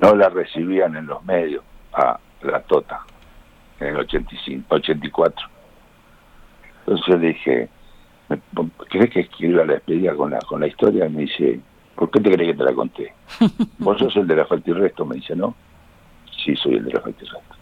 No 0.00 0.14
la 0.14 0.28
recibían 0.28 0.96
en 0.96 1.06
los 1.06 1.24
medios 1.24 1.62
a 1.92 2.18
la 2.42 2.60
Tota 2.62 3.04
en 3.80 3.88
el 3.88 3.96
85, 3.96 4.74
84. 4.74 5.48
Entonces 6.80 7.20
le 7.20 7.28
dije, 7.28 7.68
¿crees 8.88 9.10
que 9.10 9.20
escriba 9.20 9.64
la 9.64 9.74
despedida 9.74 10.14
con 10.14 10.30
la, 10.30 10.38
con 10.40 10.60
la 10.60 10.66
historia? 10.66 11.06
Y 11.06 11.10
me 11.10 11.22
dice, 11.22 11.60
¿por 11.94 12.10
qué 12.10 12.20
te 12.20 12.32
crees 12.32 12.52
que 12.52 12.58
te 12.58 12.64
la 12.64 12.74
conté? 12.74 13.12
Vos 13.78 13.98
sos 13.98 14.16
el 14.16 14.26
de 14.26 14.36
la 14.36 14.46
falta 14.46 14.70
y 14.70 14.72
resto, 14.72 15.04
me 15.04 15.16
dice, 15.16 15.34
¿no? 15.34 15.54
Sí, 16.44 16.54
soy 16.56 16.76
el 16.76 16.84
de 16.84 16.92
la 16.92 17.00
falta 17.00 17.24
y 17.24 17.28
resto. 17.28 17.56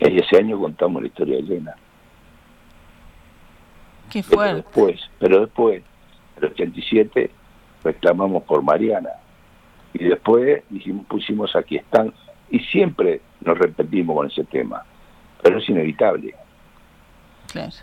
Y 0.00 0.18
ese 0.18 0.36
año 0.38 0.58
contamos 0.58 1.02
la 1.02 1.08
historia 1.08 1.36
de 1.36 1.42
Elena. 1.42 1.74
Qué 4.14 4.22
fuerte. 4.22 4.44
Pero 4.44 4.54
después, 4.54 5.10
pero 5.18 5.40
después, 5.40 5.82
en 6.36 6.44
el 6.44 6.52
87, 6.52 7.30
reclamamos 7.82 8.44
por 8.44 8.62
Mariana. 8.62 9.10
Y 9.92 10.04
después 10.04 10.62
dijimos, 10.70 11.04
pusimos 11.06 11.56
aquí 11.56 11.74
están. 11.74 12.14
Y 12.48 12.60
siempre 12.60 13.22
nos 13.40 13.58
repetimos 13.58 14.16
con 14.16 14.28
ese 14.28 14.44
tema. 14.44 14.84
Pero 15.42 15.58
es 15.58 15.68
inevitable. 15.68 16.32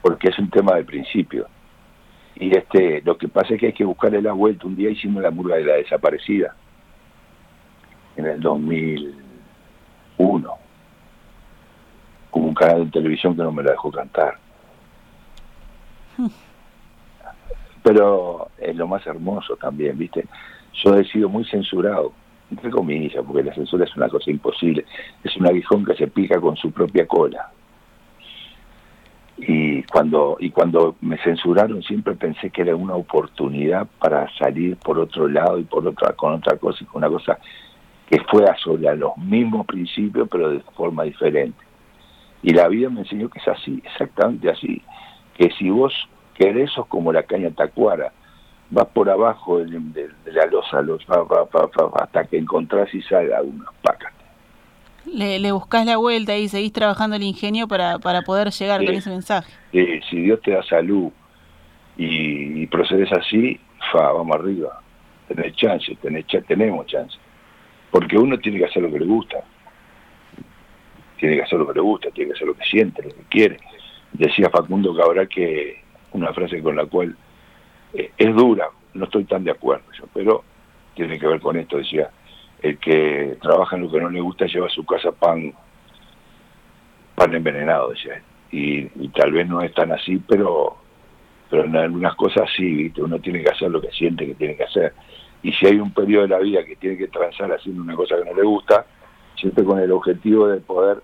Porque 0.01 0.29
es 0.29 0.39
un 0.39 0.49
tema 0.49 0.75
de 0.75 0.85
principio. 0.85 1.47
Y 2.35 2.55
este, 2.55 3.01
lo 3.01 3.17
que 3.17 3.27
pasa 3.27 3.53
es 3.53 3.59
que 3.59 3.65
hay 3.67 3.73
que 3.73 3.83
buscarle 3.83 4.21
la 4.21 4.31
vuelta. 4.31 4.67
Un 4.67 4.77
día 4.77 4.89
hicimos 4.89 5.21
la 5.21 5.31
murga 5.31 5.57
de 5.57 5.65
la 5.65 5.73
desaparecida. 5.73 6.55
En 8.15 8.25
el 8.25 8.39
2001. 8.39 10.53
Como 12.29 12.47
un 12.47 12.53
canal 12.53 12.85
de 12.85 12.91
televisión 12.91 13.35
que 13.35 13.43
no 13.43 13.51
me 13.51 13.63
la 13.63 13.71
dejó 13.71 13.91
cantar. 13.91 14.39
Pero 17.83 18.49
es 18.57 18.75
lo 18.75 18.87
más 18.87 19.05
hermoso 19.07 19.55
también, 19.55 19.97
¿viste? 19.97 20.25
Yo 20.73 20.95
he 20.95 21.03
sido 21.05 21.29
muy 21.29 21.45
censurado, 21.45 22.13
entre 22.49 22.69
comillas, 22.69 23.23
porque 23.25 23.43
la 23.43 23.53
censura 23.53 23.85
es 23.85 23.95
una 23.95 24.09
cosa 24.09 24.29
imposible. 24.29 24.85
Es 25.23 25.35
un 25.37 25.47
aguijón 25.47 25.83
que 25.85 25.95
se 25.95 26.07
pica 26.07 26.39
con 26.39 26.55
su 26.55 26.71
propia 26.71 27.07
cola. 27.07 27.51
Y 29.37 29.81
cuando, 29.83 30.37
y 30.39 30.51
cuando 30.51 30.95
me 31.01 31.17
censuraron 31.17 31.81
siempre 31.81 32.13
pensé 32.13 32.51
que 32.51 32.61
era 32.61 32.75
una 32.75 32.93
oportunidad 32.93 33.87
para 33.99 34.29
salir 34.37 34.77
por 34.77 34.99
otro 34.99 35.27
lado 35.27 35.57
y 35.57 35.63
por 35.63 35.87
otra, 35.87 36.13
con 36.13 36.33
otra 36.33 36.57
cosa 36.57 36.83
y 36.83 36.85
con 36.85 36.99
una 37.03 37.09
cosa 37.09 37.39
que 38.07 38.19
fuera 38.25 38.55
sobre 38.57 38.95
los 38.95 39.17
mismos 39.17 39.65
principios 39.65 40.27
pero 40.29 40.49
de 40.51 40.59
forma 40.75 41.03
diferente. 41.03 41.57
Y 42.43 42.53
la 42.53 42.67
vida 42.67 42.89
me 42.89 43.01
enseñó 43.01 43.29
que 43.29 43.39
es 43.39 43.47
así, 43.47 43.81
exactamente 43.83 44.49
así, 44.49 44.81
que 45.41 45.49
si 45.57 45.71
vos 45.71 45.91
querés 46.35 46.69
sos 46.69 46.85
como 46.85 47.11
la 47.11 47.23
caña 47.23 47.49
tacuara, 47.49 48.13
vas 48.69 48.85
por 48.89 49.09
abajo 49.09 49.57
de, 49.57 50.09
la 50.25 50.45
losa 50.45 50.83
los, 50.83 51.03
hasta 51.95 52.25
que 52.25 52.37
encontrás 52.37 52.93
y 52.93 53.01
salga 53.01 53.41
una 53.41 53.65
paca 53.81 54.13
le, 55.05 55.39
le 55.39 55.51
buscás 55.51 55.83
la 55.83 55.97
vuelta 55.97 56.37
y 56.37 56.47
seguís 56.47 56.71
trabajando 56.71 57.15
el 57.15 57.23
ingenio 57.23 57.67
para, 57.67 57.97
para 57.97 58.21
poder 58.21 58.51
llegar 58.51 58.85
con 58.85 58.93
ese 58.93 59.09
mensaje. 59.09 59.51
si 59.71 60.21
Dios 60.21 60.39
te 60.43 60.51
da 60.51 60.61
salud 60.61 61.11
y, 61.97 62.67
procedes 62.67 63.11
así, 63.11 63.59
fa, 63.91 64.11
vamos 64.11 64.35
arriba. 64.35 64.79
Tenés 65.27 65.55
chance, 65.55 65.97
tenés, 66.03 66.25
tenemos 66.47 66.85
chance. 66.85 67.17
Porque 67.89 68.15
uno 68.15 68.37
tiene 68.37 68.59
que 68.59 68.65
hacer 68.65 68.83
lo 68.83 68.91
que 68.91 68.99
le 68.99 69.05
gusta. 69.05 69.43
Tiene 71.17 71.35
que 71.35 71.41
hacer 71.41 71.57
lo 71.57 71.67
que 71.67 71.73
le 71.73 71.81
gusta, 71.81 72.09
tiene 72.11 72.29
que 72.29 72.35
hacer 72.35 72.47
lo 72.47 72.53
que 72.53 72.63
siente, 72.65 73.01
lo 73.01 73.09
que 73.09 73.23
quiere. 73.27 73.57
Decía 74.13 74.49
Facundo 74.49 74.95
Cabral 74.95 75.27
que 75.27 75.81
una 76.11 76.33
frase 76.33 76.61
con 76.61 76.75
la 76.75 76.85
cual 76.85 77.15
eh, 77.93 78.11
es 78.17 78.35
dura, 78.35 78.67
no 78.93 79.05
estoy 79.05 79.23
tan 79.25 79.43
de 79.43 79.51
acuerdo 79.51 79.85
yo, 79.97 80.05
pero 80.13 80.43
tiene 80.95 81.17
que 81.17 81.27
ver 81.27 81.39
con 81.39 81.57
esto, 81.57 81.77
decía, 81.77 82.09
el 82.61 82.77
que 82.77 83.37
trabaja 83.41 83.75
en 83.75 83.83
lo 83.83 83.91
que 83.91 83.99
no 83.99 84.09
le 84.09 84.21
gusta 84.21 84.45
lleva 84.45 84.67
a 84.67 84.71
su 84.71 84.85
casa 84.85 85.11
pan, 85.11 85.53
pan 87.15 87.33
envenenado, 87.33 87.89
decía 87.89 88.21
Y, 88.51 88.85
tal 89.09 89.31
vez 89.31 89.47
no 89.47 89.61
es 89.61 89.73
tan 89.73 89.91
así, 89.91 90.21
pero, 90.27 90.77
pero 91.49 91.65
en 91.65 91.75
algunas 91.75 92.15
cosas 92.15 92.49
sí, 92.55 92.83
¿viste? 92.83 93.01
uno 93.01 93.19
tiene 93.19 93.43
que 93.43 93.49
hacer 93.49 93.71
lo 93.71 93.81
que 93.81 93.91
siente 93.91 94.25
que 94.25 94.35
tiene 94.35 94.55
que 94.55 94.63
hacer. 94.63 94.93
Y 95.43 95.51
si 95.53 95.65
hay 95.65 95.79
un 95.79 95.91
periodo 95.91 96.23
de 96.23 96.29
la 96.29 96.39
vida 96.39 96.63
que 96.65 96.75
tiene 96.75 96.97
que 96.97 97.07
transar 97.07 97.51
haciendo 97.51 97.81
una 97.81 97.95
cosa 97.95 98.15
que 98.17 98.29
no 98.29 98.35
le 98.35 98.43
gusta, 98.43 98.85
siempre 99.35 99.63
con 99.63 99.79
el 99.79 99.91
objetivo 99.91 100.47
de 100.47 100.59
poder... 100.61 101.01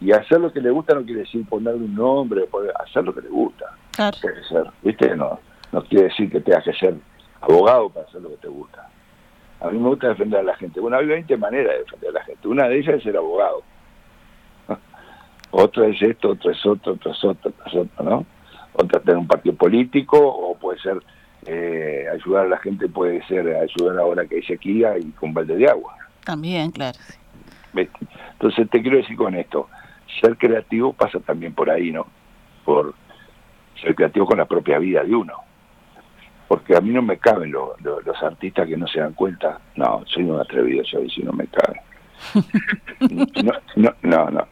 Y 0.00 0.12
hacer 0.12 0.40
lo 0.40 0.52
que 0.52 0.60
le 0.60 0.70
gusta 0.70 0.94
no 0.94 1.04
quiere 1.04 1.20
decir 1.20 1.44
ponerle 1.46 1.84
un 1.84 1.94
nombre, 1.94 2.48
hacer 2.82 3.04
lo 3.04 3.14
que 3.14 3.20
le 3.20 3.28
gusta. 3.28 3.66
Claro. 3.92 4.16
Puede 4.20 4.42
ser, 4.44 4.64
¿viste? 4.82 5.14
No, 5.14 5.38
no 5.72 5.84
quiere 5.84 6.04
decir 6.04 6.30
que 6.30 6.40
tengas 6.40 6.64
que 6.64 6.72
ser 6.72 6.94
abogado 7.40 7.90
para 7.90 8.06
hacer 8.06 8.22
lo 8.22 8.30
que 8.30 8.36
te 8.36 8.48
gusta. 8.48 8.88
A 9.60 9.68
mí 9.68 9.78
me 9.78 9.88
gusta 9.88 10.08
defender 10.08 10.40
a 10.40 10.42
la 10.42 10.56
gente. 10.56 10.80
Bueno, 10.80 10.96
hay 10.96 11.06
20 11.06 11.36
maneras 11.36 11.72
de 11.72 11.78
defender 11.80 12.10
a 12.10 12.12
la 12.12 12.24
gente. 12.24 12.48
Una 12.48 12.68
de 12.68 12.78
ellas 12.78 12.96
es 12.96 13.02
ser 13.02 13.16
abogado. 13.16 13.62
Otra 15.50 15.86
es 15.86 16.00
esto, 16.00 16.30
otra 16.30 16.52
es 16.52 16.64
otro, 16.64 16.92
otra 16.92 17.10
es 17.10 17.24
otro, 17.24 17.50
otra 17.50 17.66
es 17.66 17.74
otro, 17.74 18.04
¿no? 18.04 18.26
Otra 18.72 18.98
es 18.98 19.04
tener 19.04 19.18
un 19.18 19.26
partido 19.26 19.56
político 19.56 20.16
o 20.16 20.54
puede 20.54 20.78
ser 20.78 21.02
eh, 21.46 22.06
ayudar 22.12 22.46
a 22.46 22.48
la 22.50 22.58
gente, 22.58 22.88
puede 22.88 23.20
ser 23.26 23.48
ayudar 23.56 23.98
ahora 23.98 24.26
que 24.26 24.36
hay 24.36 24.42
sequía 24.42 24.96
y 24.96 25.10
con 25.10 25.34
balde 25.34 25.56
de 25.56 25.68
agua. 25.68 25.96
También, 26.24 26.70
claro. 26.70 26.98
Entonces 27.74 28.70
te 28.70 28.80
quiero 28.80 28.98
decir 28.98 29.16
con 29.16 29.34
esto, 29.34 29.68
ser 30.20 30.36
creativo 30.36 30.92
pasa 30.92 31.20
también 31.20 31.54
por 31.54 31.70
ahí, 31.70 31.90
¿no? 31.90 32.06
Por 32.64 32.94
ser 33.80 33.94
creativo 33.94 34.26
con 34.26 34.38
la 34.38 34.46
propia 34.46 34.78
vida 34.78 35.02
de 35.02 35.14
uno 35.14 35.50
porque 36.50 36.76
a 36.76 36.80
mí 36.80 36.90
no 36.90 37.00
me 37.00 37.16
caben 37.16 37.52
los 37.52 38.22
artistas 38.24 38.66
que 38.66 38.76
no 38.76 38.84
se 38.88 38.98
dan 38.98 39.12
cuenta. 39.12 39.60
No, 39.76 40.02
soy 40.06 40.24
un 40.24 40.40
atrevido 40.40 40.82
yo, 40.82 40.98
si 41.08 41.22
no 41.22 41.32
me 41.32 41.46
cabe. 41.46 41.80
No, 43.44 43.52
no, 43.76 43.94
no, 44.02 44.30
no, 44.30 44.46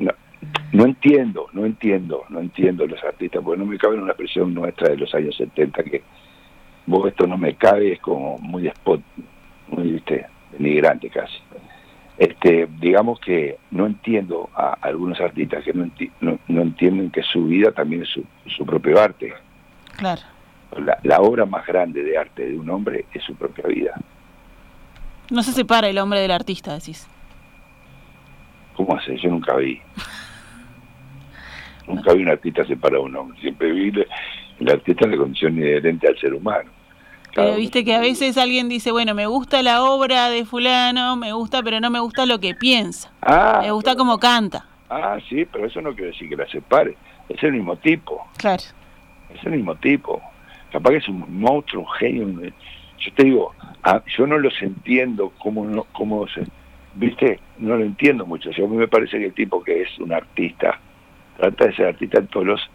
no. 0.73 0.85
entiendo, 0.85 1.49
no 1.53 1.67
entiendo, 1.67 2.23
no 2.29 2.39
entiendo 2.39 2.87
los 2.87 3.03
artistas, 3.03 3.43
porque 3.43 3.59
no 3.59 3.67
me 3.67 3.79
cabe 3.79 3.97
una 3.97 4.13
expresión 4.13 4.55
nuestra 4.55 4.91
de 4.91 4.97
los 4.97 5.13
años 5.13 5.37
70 5.37 5.83
que 5.83 6.03
vos 6.87 7.09
esto 7.09 7.27
no 7.27 7.37
me 7.37 7.57
cabe, 7.57 7.95
es 7.95 8.01
como 8.01 8.39
muy 8.39 8.69
spot, 8.69 9.01
muy 9.67 9.91
¿viste? 9.95 10.25
denigrante 10.53 11.11
casi. 11.11 11.37
Este, 12.19 12.69
digamos 12.81 13.21
que 13.21 13.59
no 13.71 13.87
entiendo 13.87 14.51
a 14.55 14.77
algunos 14.81 15.21
artistas 15.21 15.65
que 15.65 15.73
no, 15.73 15.89
no, 16.21 16.63
entienden 16.63 17.11
que 17.11 17.23
su 17.23 17.47
vida 17.47 17.71
también 17.71 18.03
es 18.03 18.09
su, 18.09 18.25
su 18.47 18.67
propio 18.67 19.01
arte. 19.01 19.33
Claro 19.97 20.23
la, 21.03 21.21
obra 21.21 21.47
más 21.47 21.67
grande 21.67 22.03
de 22.03 22.19
arte 22.19 22.47
de 22.47 22.59
un 22.59 22.69
hombre 22.71 23.07
es 23.13 23.23
su 23.25 23.35
propia 23.35 23.67
vida. 23.67 23.95
No 25.31 25.43
se 25.43 25.53
separa 25.53 25.89
el 25.89 25.99
hombre 25.99 26.21
del 26.21 26.31
artista, 26.31 26.75
decís. 26.75 27.07
¿Cómo 28.75 28.97
hace? 28.97 29.17
Yo 29.19 29.31
nunca 29.31 29.57
vi. 29.57 29.81
nunca 31.87 32.13
vi 32.13 32.23
un 32.23 32.29
artista 32.29 32.65
separado 32.67 33.03
de 33.03 33.09
un 33.09 33.17
hombre. 33.17 33.41
Siempre 33.41 33.73
vi 33.73 33.93
el 34.61 34.71
artista 34.71 35.07
la 35.07 35.17
condición 35.17 35.59
inherente 35.59 36.09
al 36.09 36.19
ser 36.19 36.35
humano. 36.35 36.71
Pero 37.45 37.57
viste 37.57 37.85
que 37.85 37.95
a 37.95 38.01
veces 38.01 38.37
alguien 38.37 38.69
dice, 38.69 38.93
bueno, 38.93 39.15
me 39.15 39.27
gusta 39.27 39.63
la 39.63 39.83
obra 39.83 40.31
de 40.31 40.45
fulano, 40.45 41.17
me 41.17 41.33
gusta, 41.33 41.63
pero 41.63 41.81
no 41.81 41.91
me 41.91 42.01
gusta 42.01 42.27
lo 42.27 42.41
que 42.41 42.55
piensa. 42.55 43.13
Ah, 43.23 43.61
me 43.63 43.71
gusta 43.71 43.97
cómo 43.97 44.19
canta. 44.19 44.67
Ah, 44.91 45.19
sí, 45.29 45.45
pero 45.45 45.67
eso 45.67 45.81
no 45.81 45.95
quiere 45.95 46.13
decir 46.13 46.29
que 46.29 46.37
la 46.37 46.49
separe. 46.49 46.97
Es 47.29 47.43
el 47.43 47.53
mismo 47.53 47.77
tipo. 47.77 48.27
Claro. 48.37 48.63
Es 49.35 49.45
el 49.45 49.53
mismo 49.53 49.75
tipo 49.77 50.23
capaz 50.71 50.91
que 50.91 50.97
es 50.97 51.09
un 51.09 51.41
monstruo, 51.41 51.83
un 51.83 51.91
genio. 51.93 52.53
Yo 52.99 53.13
te 53.15 53.25
digo, 53.25 53.55
yo 54.17 54.27
no 54.27 54.39
los 54.39 54.61
entiendo 54.63 55.33
cómo, 55.39 55.65
no, 55.65 55.85
cómo 55.93 56.27
se... 56.29 56.45
¿Viste? 56.95 57.39
No 57.59 57.77
lo 57.77 57.85
entiendo 57.85 58.27
mucho. 58.27 58.51
a 58.51 58.67
mí 58.67 58.77
me 58.77 58.89
parece 58.89 59.19
que 59.19 59.27
el 59.27 59.35
tipo 59.35 59.63
que 59.63 59.83
es 59.83 59.99
un 59.99 60.13
artista, 60.13 60.81
trata 61.37 61.67
de 61.67 61.77
ser 61.77 61.87
artista 61.87 62.19
en 62.19 62.27
todos 62.27 62.47
los 62.47 62.71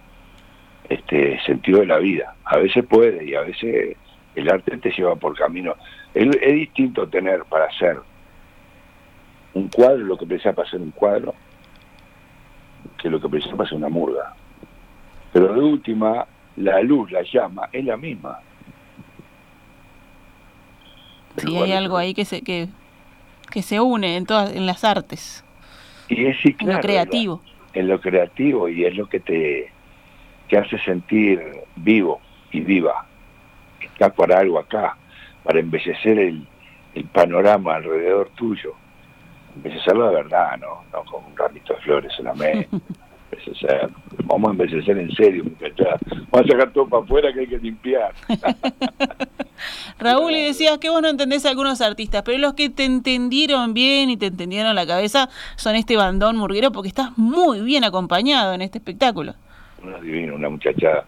este, 0.87 1.41
sentidos 1.45 1.81
de 1.81 1.87
la 1.87 1.97
vida. 1.97 2.35
A 2.45 2.57
veces 2.57 2.85
puede 2.85 3.25
y 3.25 3.35
a 3.35 3.41
veces 3.41 3.97
el 4.35 4.49
arte 4.49 4.77
te 4.77 4.91
lleva 4.91 5.15
por 5.15 5.37
camino. 5.37 5.75
Es, 6.13 6.29
distinto 6.53 7.07
tener 7.07 7.43
para 7.45 7.65
hacer 7.65 7.97
un 9.53 9.67
cuadro, 9.69 9.99
lo 9.99 10.17
que 10.17 10.25
precisa 10.25 10.53
para 10.53 10.67
hacer 10.67 10.81
un 10.81 10.91
cuadro, 10.91 11.33
que 12.97 13.09
lo 13.09 13.19
que 13.19 13.29
precisa 13.29 13.55
para 13.55 13.67
hacer 13.67 13.77
una 13.77 13.89
murga. 13.89 14.33
Pero 15.31 15.53
de 15.53 15.59
última, 15.59 16.25
la 16.57 16.81
luz, 16.81 17.11
la 17.11 17.21
llama, 17.23 17.69
es 17.71 17.85
la 17.85 17.97
misma. 17.97 18.39
Sí, 21.37 21.57
hay 21.57 21.71
algo 21.73 21.97
ahí 21.97 22.13
que 22.13 22.25
se, 22.25 22.41
que, 22.41 22.67
que 23.51 23.63
se 23.63 23.79
une 23.79 24.17
en 24.17 24.25
todas 24.25 24.53
en 24.55 24.65
las 24.65 24.83
artes. 24.83 25.43
Y 26.09 26.25
es 26.25 26.37
en 26.45 26.67
lo 26.67 26.79
creativo. 26.79 27.41
En 27.73 27.87
lo, 27.87 27.99
creativo 27.99 28.69
y 28.69 28.85
es 28.85 28.95
lo 28.95 29.07
que 29.07 29.19
te, 29.19 29.71
te 30.47 30.57
hace 30.57 30.77
sentir 30.79 31.41
vivo 31.75 32.21
y 32.51 32.59
viva. 32.59 33.07
Está 33.85 34.09
para 34.09 34.39
algo 34.39 34.59
acá, 34.59 34.97
para 35.43 35.59
embellecer 35.59 36.19
el, 36.19 36.47
el 36.95 37.05
panorama 37.05 37.75
alrededor 37.75 38.29
tuyo, 38.35 38.73
embellecerlo 39.55 40.09
de 40.09 40.15
verdad, 40.15 40.57
no, 40.59 40.83
no 40.91 41.03
con 41.05 41.23
un 41.25 41.37
ramito 41.37 41.73
de 41.73 41.81
flores 41.81 42.13
solamente. 42.13 42.69
vamos 44.25 44.49
a 44.49 44.51
embellecer 44.51 44.97
en 44.97 45.11
serio, 45.11 45.43
muchachos. 45.43 45.87
Vamos 46.31 46.49
a 46.49 46.51
sacar 46.51 46.73
todo 46.73 46.87
para 46.87 47.03
afuera 47.03 47.33
que 47.33 47.41
hay 47.41 47.47
que 47.47 47.57
limpiar. 47.57 48.13
Raúl, 49.99 50.31
y 50.33 50.43
decías 50.43 50.77
que 50.79 50.89
vos 50.89 51.01
no 51.01 51.07
entendés 51.07 51.45
a 51.45 51.49
algunos 51.49 51.81
artistas, 51.81 52.23
pero 52.23 52.37
los 52.37 52.53
que 52.53 52.69
te 52.69 52.85
entendieron 52.85 53.73
bien 53.73 54.09
y 54.09 54.17
te 54.17 54.27
entendieron 54.27 54.75
la 54.75 54.85
cabeza 54.85 55.29
son 55.55 55.75
este 55.75 55.95
bandón 55.95 56.37
murguero 56.37 56.71
porque 56.71 56.89
estás 56.89 57.17
muy 57.17 57.61
bien 57.61 57.83
acompañado 57.83 58.53
en 58.53 58.61
este 58.61 58.79
espectáculo. 58.79 59.35
Una 59.81 59.99
divina, 59.99 60.33
una 60.33 60.49
muchacha, 60.49 61.03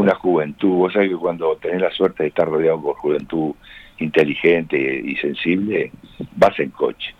una 0.00 0.14
juventud. 0.14 0.76
Vos 0.76 0.92
sabés 0.92 1.10
que 1.10 1.16
cuando 1.16 1.56
tenés 1.56 1.80
la 1.80 1.90
suerte 1.90 2.24
de 2.24 2.28
estar 2.28 2.48
rodeado 2.48 2.80
por 2.82 2.96
juventud 2.96 3.54
inteligente 3.98 4.76
y 4.76 5.16
sensible, 5.16 5.90
vas 6.36 6.58
en 6.60 6.70
coche. 6.70 7.14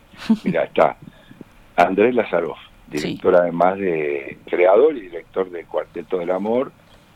Mira, 0.45 0.65
está 0.65 0.97
Andrés 1.77 2.15
Lazaroff, 2.15 2.59
director 2.89 3.35
además 3.35 3.79
de 3.79 4.39
creador 4.47 4.97
y 4.97 5.03
director 5.03 5.51
del 5.51 5.67
Cuarteto 5.67 6.19
del 6.19 6.31
Amor 6.31 6.73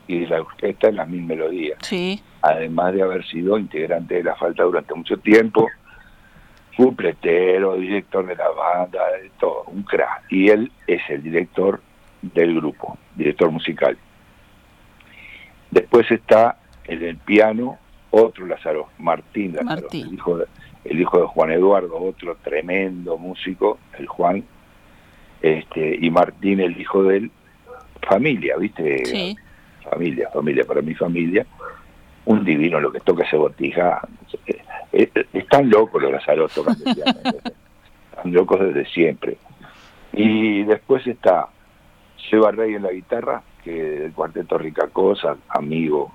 y 0.07 0.21
de 0.21 0.27
la 0.29 0.41
orquesta 0.41 0.89
de 0.89 0.95
las 0.95 1.09
mil 1.09 1.23
melodías. 1.23 1.79
Sí. 1.83 2.21
Además 2.43 2.95
de 2.95 3.03
haber 3.03 3.25
sido 3.27 3.59
integrante 3.59 4.17
de 4.17 4.25
la 4.25 4.35
falta 4.37 4.63
durante 4.63 4.95
mucho 4.95 5.19
tiempo, 5.19 5.69
cupletero, 6.77 7.77
director 7.77 8.27
de 8.27 8.37
la 8.37 8.49
banda, 8.49 9.01
de 9.23 9.31
todo, 9.39 9.65
un 9.67 9.83
crack. 9.83 10.25
Y 10.31 10.49
él 10.49 10.73
es 10.87 11.03
el 11.11 11.23
director 11.23 11.81
del 12.23 12.57
grupo, 12.57 12.99
director 13.15 13.51
musical. 13.51 13.97
Después 15.71 16.11
está 16.11 16.59
en 16.85 17.03
el 17.03 17.17
piano 17.17 17.79
otro 18.11 18.47
Lázaro, 18.47 18.89
Martín 18.99 19.55
Lázaro, 19.55 19.89
El, 19.93 20.15
hijo 20.15 20.39
de, 20.39 20.47
el 20.85 21.01
hijo 21.01 21.21
de 21.21 21.27
Juan 21.27 21.53
Eduardo, 21.53 21.97
otro 21.97 22.37
tremendo 22.43 23.17
músico, 23.19 23.79
el 23.99 24.07
Juan, 24.07 24.45
este, 25.43 25.97
y 26.01 26.11
Martín, 26.11 26.61
el 26.61 26.79
hijo 26.81 27.05
de 27.05 27.17
él, 27.19 27.31
familia, 28.03 28.57
¿viste? 28.57 29.05
Sí. 29.05 29.37
Familia, 29.89 30.29
familia, 30.33 30.65
para 30.65 30.83
mi 30.83 30.95
familia, 30.95 31.47
un 32.27 32.45
divino 32.45 32.81
lo 32.81 32.93
que 32.93 33.01
toca 33.01 33.25
ese 33.25 33.37
botija. 33.37 34.01
Eh, 34.47 34.63
eh, 34.93 35.27
están 35.33 35.71
locos 35.71 36.03
los 36.03 36.13
Lazaros 36.13 36.53
tocan 36.53 36.77
están 36.85 38.33
locos 38.33 38.61
desde 38.61 38.87
siempre. 38.87 39.37
Y 40.13 40.65
después 40.65 41.07
está 41.07 41.49
Seba 42.29 42.51
Rey 42.51 42.75
en 42.75 42.83
la 42.83 42.91
guitarra, 42.91 43.43
que 43.63 43.83
del 43.83 44.13
cuarteto 44.13 44.59
Rica 44.59 44.89
Cosa, 44.89 45.37
amigo. 45.49 46.13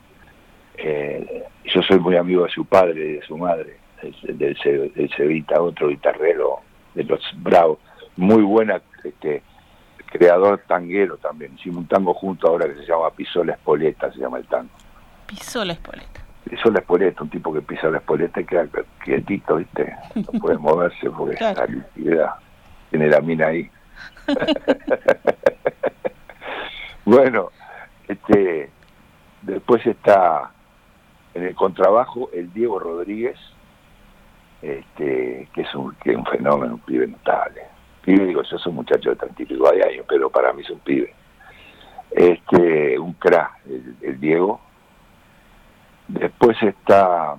Eh, 0.77 1.43
yo 1.65 1.81
soy 1.84 1.99
muy 1.99 2.17
amigo 2.17 2.43
de 2.43 2.49
su 2.49 2.65
padre 2.65 3.10
y 3.10 3.13
de 3.13 3.21
su 3.21 3.38
madre, 3.38 3.77
del, 4.01 4.91
del 4.93 5.10
Cevita, 5.15 5.62
otro 5.62 5.88
guitarrero 5.88 6.60
de 6.93 7.03
los 7.03 7.21
Bravos. 7.38 7.79
Muy 8.17 8.43
buena 8.43 8.81
este, 9.03 9.41
creador 10.12 10.62
tanguero 10.67 11.17
también. 11.17 11.53
Hicimos 11.55 11.79
un 11.79 11.88
tango 11.88 12.13
junto 12.13 12.47
ahora 12.47 12.67
que 12.67 12.75
se 12.75 12.86
llama 12.86 13.10
Pisola 13.12 13.53
Espoleta, 13.53 14.12
se 14.12 14.19
llama 14.19 14.38
el 14.38 14.47
tango. 14.47 14.69
Pisola 15.27 15.73
Espoleta. 15.73 16.21
Pisola 16.49 16.79
Espoleta, 16.79 17.23
un 17.23 17.29
tipo 17.29 17.53
que 17.53 17.62
pisa 17.62 17.89
la 17.89 17.97
espoleta 17.97 18.39
y 18.39 18.45
queda 18.45 18.67
quietito, 19.03 19.55
¿viste? 19.55 19.95
No 20.15 20.39
puede 20.39 20.58
moverse 20.58 21.10
porque 21.10 21.34
está 21.39 21.65
liquidez 21.65 22.29
tiene 22.89 23.10
la 23.10 23.19
mina 23.19 23.47
ahí. 23.47 23.69
bueno, 27.06 27.52
este 28.08 28.70
después 29.41 29.86
está 29.86 30.52
en 31.34 31.44
el 31.44 31.56
contrabajo 31.56 32.30
el 32.34 32.52
Diego 32.54 32.80
Rodríguez, 32.80 33.38
este, 34.62 35.48
que 35.54 35.62
es 35.62 35.76
un, 35.76 35.94
que 35.96 36.12
es 36.12 36.18
un 36.18 36.26
fenómeno, 36.26 36.76
un 36.76 36.80
pibe 36.82 37.08
notable 37.08 37.76
pibe, 38.06 38.28
digo, 38.28 38.44
yo 38.44 38.58
soy 38.58 38.70
un 38.70 38.76
muchacho 38.78 39.10
de 39.10 39.15
treinta 39.15 39.44
y 39.44 39.82
años, 39.82 40.06
pero 40.08 40.30
para 40.30 40.54
mí 40.54 40.62
es 40.62 40.70
un 40.70 40.80
pibe. 40.80 41.13
Este, 42.12 42.98
un 43.00 43.13
crack, 43.13 43.60
el, 44.02 44.20
Diego. 44.20 44.62
Después 46.08 46.56
está 46.62 47.36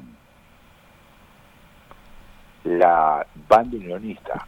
la 2.64 3.24
banda 3.48 3.76
unionista, 3.76 4.44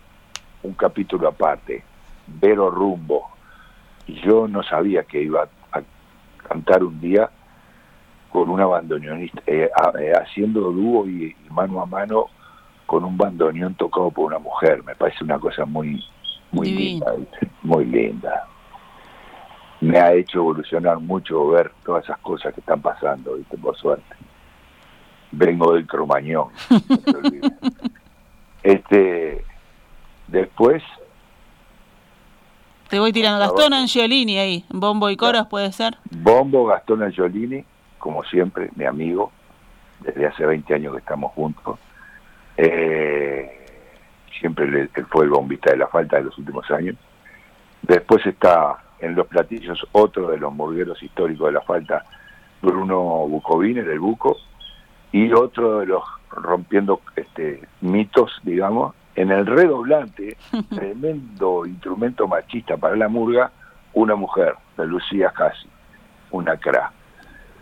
un 0.65 0.75
capítulo 0.75 1.29
aparte, 1.29 1.85
Vero 2.27 2.69
Rumbo. 2.69 3.31
Yo 4.09 4.49
no 4.49 4.63
sabía 4.63 5.05
que 5.05 5.23
iba 5.23 5.49
a 5.73 5.83
cantar 6.49 6.83
un 6.83 7.01
día 7.01 7.31
con 8.31 8.49
una 8.51 8.67
bandoneonista, 8.67 9.43
eh, 9.47 9.71
eh, 10.01 10.13
haciendo 10.13 10.73
dúo 10.73 11.07
y, 11.07 11.35
mano 11.51 11.83
a 11.83 11.87
mano 11.87 12.27
con 12.87 13.05
un 13.05 13.17
bandoneón 13.17 13.75
tocado 13.75 14.11
por 14.11 14.27
una 14.27 14.39
mujer. 14.39 14.83
Me 14.85 14.95
parece 14.95 15.25
una 15.25 15.39
cosa 15.39 15.65
muy, 15.67 16.03
muy 16.53 16.71
linda, 16.71 17.15
muy 17.63 17.85
linda. 17.85 18.47
Me 19.81 19.99
ha 19.99 20.13
hecho 20.13 20.39
evolucionar 20.39 20.99
mucho 20.99 21.49
ver 21.49 21.71
todas 21.85 22.05
esas 22.05 22.19
cosas 22.19 22.55
que 22.55 22.61
están 22.61 22.81
pasando, 22.81 23.35
¿viste? 23.35 23.59
por 23.59 23.77
suerte. 23.77 24.17
Vengo 25.31 25.75
del 25.75 25.87
cromañón. 25.87 26.49
este, 28.63 29.45
después 30.27 30.83
te 32.89 32.99
voy 32.99 33.13
tirando 33.13 33.41
Gastón 33.41 33.75
Angiolini 33.75 34.39
ahí, 34.39 34.65
bombo 34.71 35.11
y 35.11 35.17
coros 35.17 35.47
puede 35.47 35.73
ser. 35.73 35.97
Bombo, 36.11 36.67
Gastón 36.67 37.03
Angiolini, 37.03 37.65
como 37.99 38.25
siempre, 38.25 38.71
mi 38.77 38.85
amigo, 38.85 39.31
desde 40.01 40.27
hace 40.27 40.47
20 40.47 40.75
años 40.75 40.93
que 40.95 41.01
estamos 41.01 41.33
juntos. 41.33 41.79
Eh, 42.57 43.67
siempre 44.39 44.67
él 44.67 45.07
fue 45.11 45.25
el 45.25 45.31
bombista 45.31 45.71
de 45.71 45.77
la 45.77 45.89
falta 45.89 46.17
de 46.17 46.25
los 46.25 46.39
últimos 46.39 46.71
años. 46.71 46.97
Después 47.83 48.25
está 48.27 48.79
en 49.01 49.15
los 49.15 49.27
platillos 49.27 49.87
otro 49.93 50.31
de 50.31 50.39
los 50.39 50.53
morgueros 50.53 51.03
históricos 51.03 51.49
de 51.49 51.53
la 51.53 51.61
falta, 51.61 52.05
Bruno 52.63 52.99
Bucovine, 53.29 53.83
del 53.83 54.01
Buco, 54.01 54.37
y 55.13 55.33
otro 55.33 55.81
de 55.81 55.87
los 55.87 56.03
rompiendo 56.31 57.01
este, 57.17 57.63
mitos, 57.81 58.41
digamos, 58.43 58.95
en 59.19 59.33
el 59.33 59.47
redoblante, 59.47 60.37
tremendo 60.71 61.67
instrumento 61.67 62.29
machista 62.29 62.77
para 62.77 62.95
la 62.95 63.09
murga, 63.09 63.51
una 63.95 64.15
mujer, 64.15 64.55
de 64.77 64.87
Lucía 64.87 65.33
Casi, 65.35 65.69
una 66.31 66.57
cra. 66.57 66.93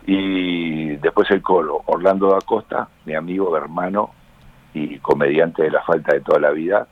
Y 0.05 0.97
después 0.97 1.31
el 1.31 1.41
colo, 1.41 1.81
Orlando 1.87 2.29
da 2.29 2.41
Costa, 2.41 2.87
mi 3.05 3.15
amigo, 3.15 3.57
hermano, 3.57 4.11
y 4.75 4.99
comediante 4.99 5.63
de 5.63 5.71
la 5.71 5.81
falta 5.81 6.13
de 6.13 6.21
toda 6.21 6.39
la 6.39 6.51
vida, 6.51 6.87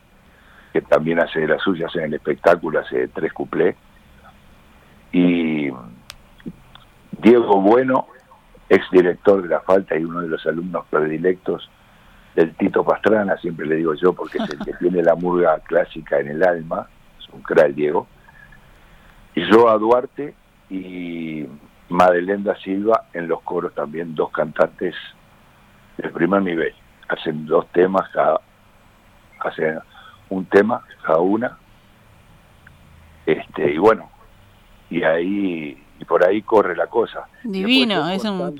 que 0.73 0.81
también 0.81 1.19
hace 1.19 1.41
de 1.41 1.47
las 1.49 1.61
suyas 1.61 1.95
en 1.95 2.05
el 2.05 2.15
espectáculo, 2.15 2.79
hace 2.79 3.07
tres 3.09 3.33
cuplés. 3.33 3.75
Y 5.11 5.69
Diego 7.21 7.61
Bueno, 7.61 8.07
ex 8.67 8.83
director 8.89 9.43
de 9.43 9.49
la 9.49 9.59
falta 9.59 9.95
y 9.95 10.03
uno 10.03 10.21
de 10.21 10.27
los 10.27 10.43
alumnos 10.47 10.85
predilectos 10.89 11.69
del 12.35 12.53
Tito 12.55 12.83
Pastrana, 12.83 13.37
siempre 13.37 13.65
le 13.65 13.75
digo 13.75 13.93
yo 13.93 14.13
porque 14.13 14.37
es 14.37 14.49
el 14.49 14.59
que 14.59 14.73
tiene 14.79 15.01
la 15.01 15.15
murga 15.15 15.59
clásica 15.59 16.19
en 16.19 16.29
el 16.29 16.43
alma, 16.43 16.87
es 17.19 17.29
un 17.29 17.41
crack 17.41 17.73
Diego. 17.73 18.07
Y 19.35 19.45
yo 19.51 19.69
a 19.69 19.77
Duarte 19.77 20.33
y 20.69 21.45
Madelenda 21.89 22.55
Silva 22.57 23.05
en 23.13 23.27
los 23.27 23.41
coros 23.41 23.73
también, 23.73 24.15
dos 24.15 24.31
cantantes 24.31 24.95
del 25.97 26.11
primer 26.11 26.41
nivel 26.41 26.73
hacen 27.07 27.45
dos 27.45 27.67
temas 27.71 28.09
cada, 28.09 28.41
hacen 29.39 29.79
un 30.29 30.45
tema 30.45 30.83
cada 31.05 31.19
una, 31.19 31.57
este, 33.25 33.73
y 33.73 33.77
bueno, 33.77 34.09
y 34.89 35.03
ahí, 35.03 35.83
y 35.99 36.05
por 36.05 36.25
ahí 36.25 36.41
corre 36.41 36.75
la 36.75 36.87
cosa. 36.87 37.27
Divino, 37.43 38.09
es 38.09 38.23
un... 38.23 38.55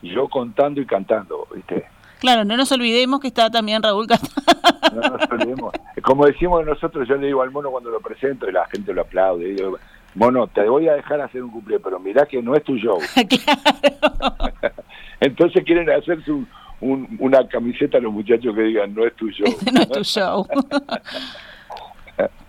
Yo 0.00 0.28
contando 0.28 0.80
y 0.80 0.86
cantando, 0.86 1.48
¿viste? 1.52 1.88
Claro, 2.18 2.44
no 2.44 2.56
nos 2.56 2.70
olvidemos 2.72 3.20
que 3.20 3.28
está 3.28 3.50
también 3.50 3.82
Raúl 3.82 4.06
cantando. 4.06 4.34
No 4.94 5.02
nos 5.02 5.30
olvidemos. 5.30 5.74
Como 6.02 6.26
decimos 6.26 6.64
nosotros, 6.64 7.06
yo 7.06 7.16
le 7.16 7.26
digo 7.26 7.42
al 7.42 7.50
mono 7.50 7.70
cuando 7.70 7.90
lo 7.90 8.00
presento 8.00 8.48
y 8.48 8.52
la 8.52 8.66
gente 8.66 8.92
lo 8.92 9.02
aplaude. 9.02 9.54
digo, 9.54 9.78
mono, 10.14 10.46
te 10.46 10.66
voy 10.68 10.88
a 10.88 10.94
dejar 10.94 11.20
hacer 11.20 11.42
un 11.42 11.50
cumple, 11.50 11.78
pero 11.78 12.00
mirá 12.00 12.26
que 12.26 12.42
no 12.42 12.54
es 12.54 12.64
tu 12.64 12.76
show. 12.76 12.98
claro. 13.28 14.54
Entonces 15.20 15.62
quieren 15.64 15.90
hacer 15.90 16.24
su, 16.24 16.46
una 16.80 17.46
camiseta 17.48 17.98
a 17.98 18.00
los 18.00 18.12
muchachos 18.12 18.54
que 18.54 18.62
digan 18.62 18.94
no 18.94 19.04
es 19.04 19.14
tu 19.14 19.28
show. 19.30 19.46
no 19.72 19.82
es 19.82 19.88
tu 19.90 20.04
show. 20.04 20.46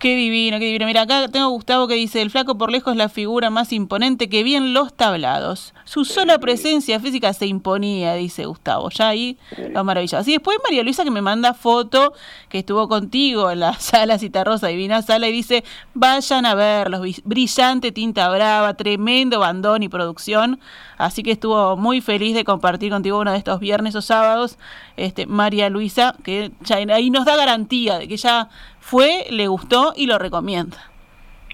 Qué 0.00 0.16
divino, 0.16 0.58
qué 0.58 0.64
divino. 0.64 0.86
Mira, 0.86 1.02
acá 1.02 1.28
tengo 1.28 1.44
a 1.44 1.48
Gustavo 1.50 1.86
que 1.86 1.92
dice, 1.92 2.22
el 2.22 2.30
flaco 2.30 2.56
por 2.56 2.72
lejos 2.72 2.92
es 2.92 2.96
la 2.96 3.10
figura 3.10 3.50
más 3.50 3.70
imponente 3.70 4.30
que 4.30 4.42
vi 4.42 4.54
en 4.54 4.72
los 4.72 4.94
tablados. 4.94 5.74
Su 5.84 6.06
sola 6.06 6.38
presencia 6.38 6.98
física 7.00 7.34
se 7.34 7.44
imponía, 7.46 8.14
dice 8.14 8.46
Gustavo. 8.46 8.88
Ya 8.88 9.08
ahí 9.08 9.36
lo 9.58 9.84
maravilloso. 9.84 10.16
Así 10.16 10.32
después 10.32 10.56
María 10.64 10.82
Luisa 10.84 11.04
que 11.04 11.10
me 11.10 11.20
manda 11.20 11.52
foto 11.52 12.14
que 12.48 12.60
estuvo 12.60 12.88
contigo 12.88 13.50
en 13.50 13.60
la 13.60 13.74
sala 13.78 14.18
Citarrosa, 14.18 14.68
divina 14.68 15.02
sala, 15.02 15.28
y 15.28 15.32
dice, 15.32 15.64
vayan 15.92 16.46
a 16.46 16.54
verlos, 16.54 17.02
brillante 17.24 17.92
tinta 17.92 18.30
brava, 18.30 18.72
tremendo 18.72 19.40
bandón 19.40 19.82
y 19.82 19.90
producción. 19.90 20.60
Así 20.96 21.22
que 21.22 21.32
estuvo 21.32 21.76
muy 21.76 22.00
feliz 22.00 22.34
de 22.34 22.44
compartir 22.44 22.90
contigo 22.90 23.18
uno 23.18 23.32
de 23.32 23.38
estos 23.38 23.60
viernes 23.60 23.94
o 23.96 24.02
sábados, 24.02 24.56
este, 24.96 25.26
María 25.26 25.68
Luisa, 25.68 26.14
que 26.24 26.52
ya 26.62 26.76
ahí 26.76 27.10
nos 27.10 27.26
da 27.26 27.36
garantía 27.36 27.98
de 27.98 28.08
que 28.08 28.16
ya 28.16 28.48
fue, 28.80 29.26
le 29.30 29.46
gustó 29.46 29.89
y 29.96 30.06
lo 30.06 30.18
recomienda. 30.18 30.76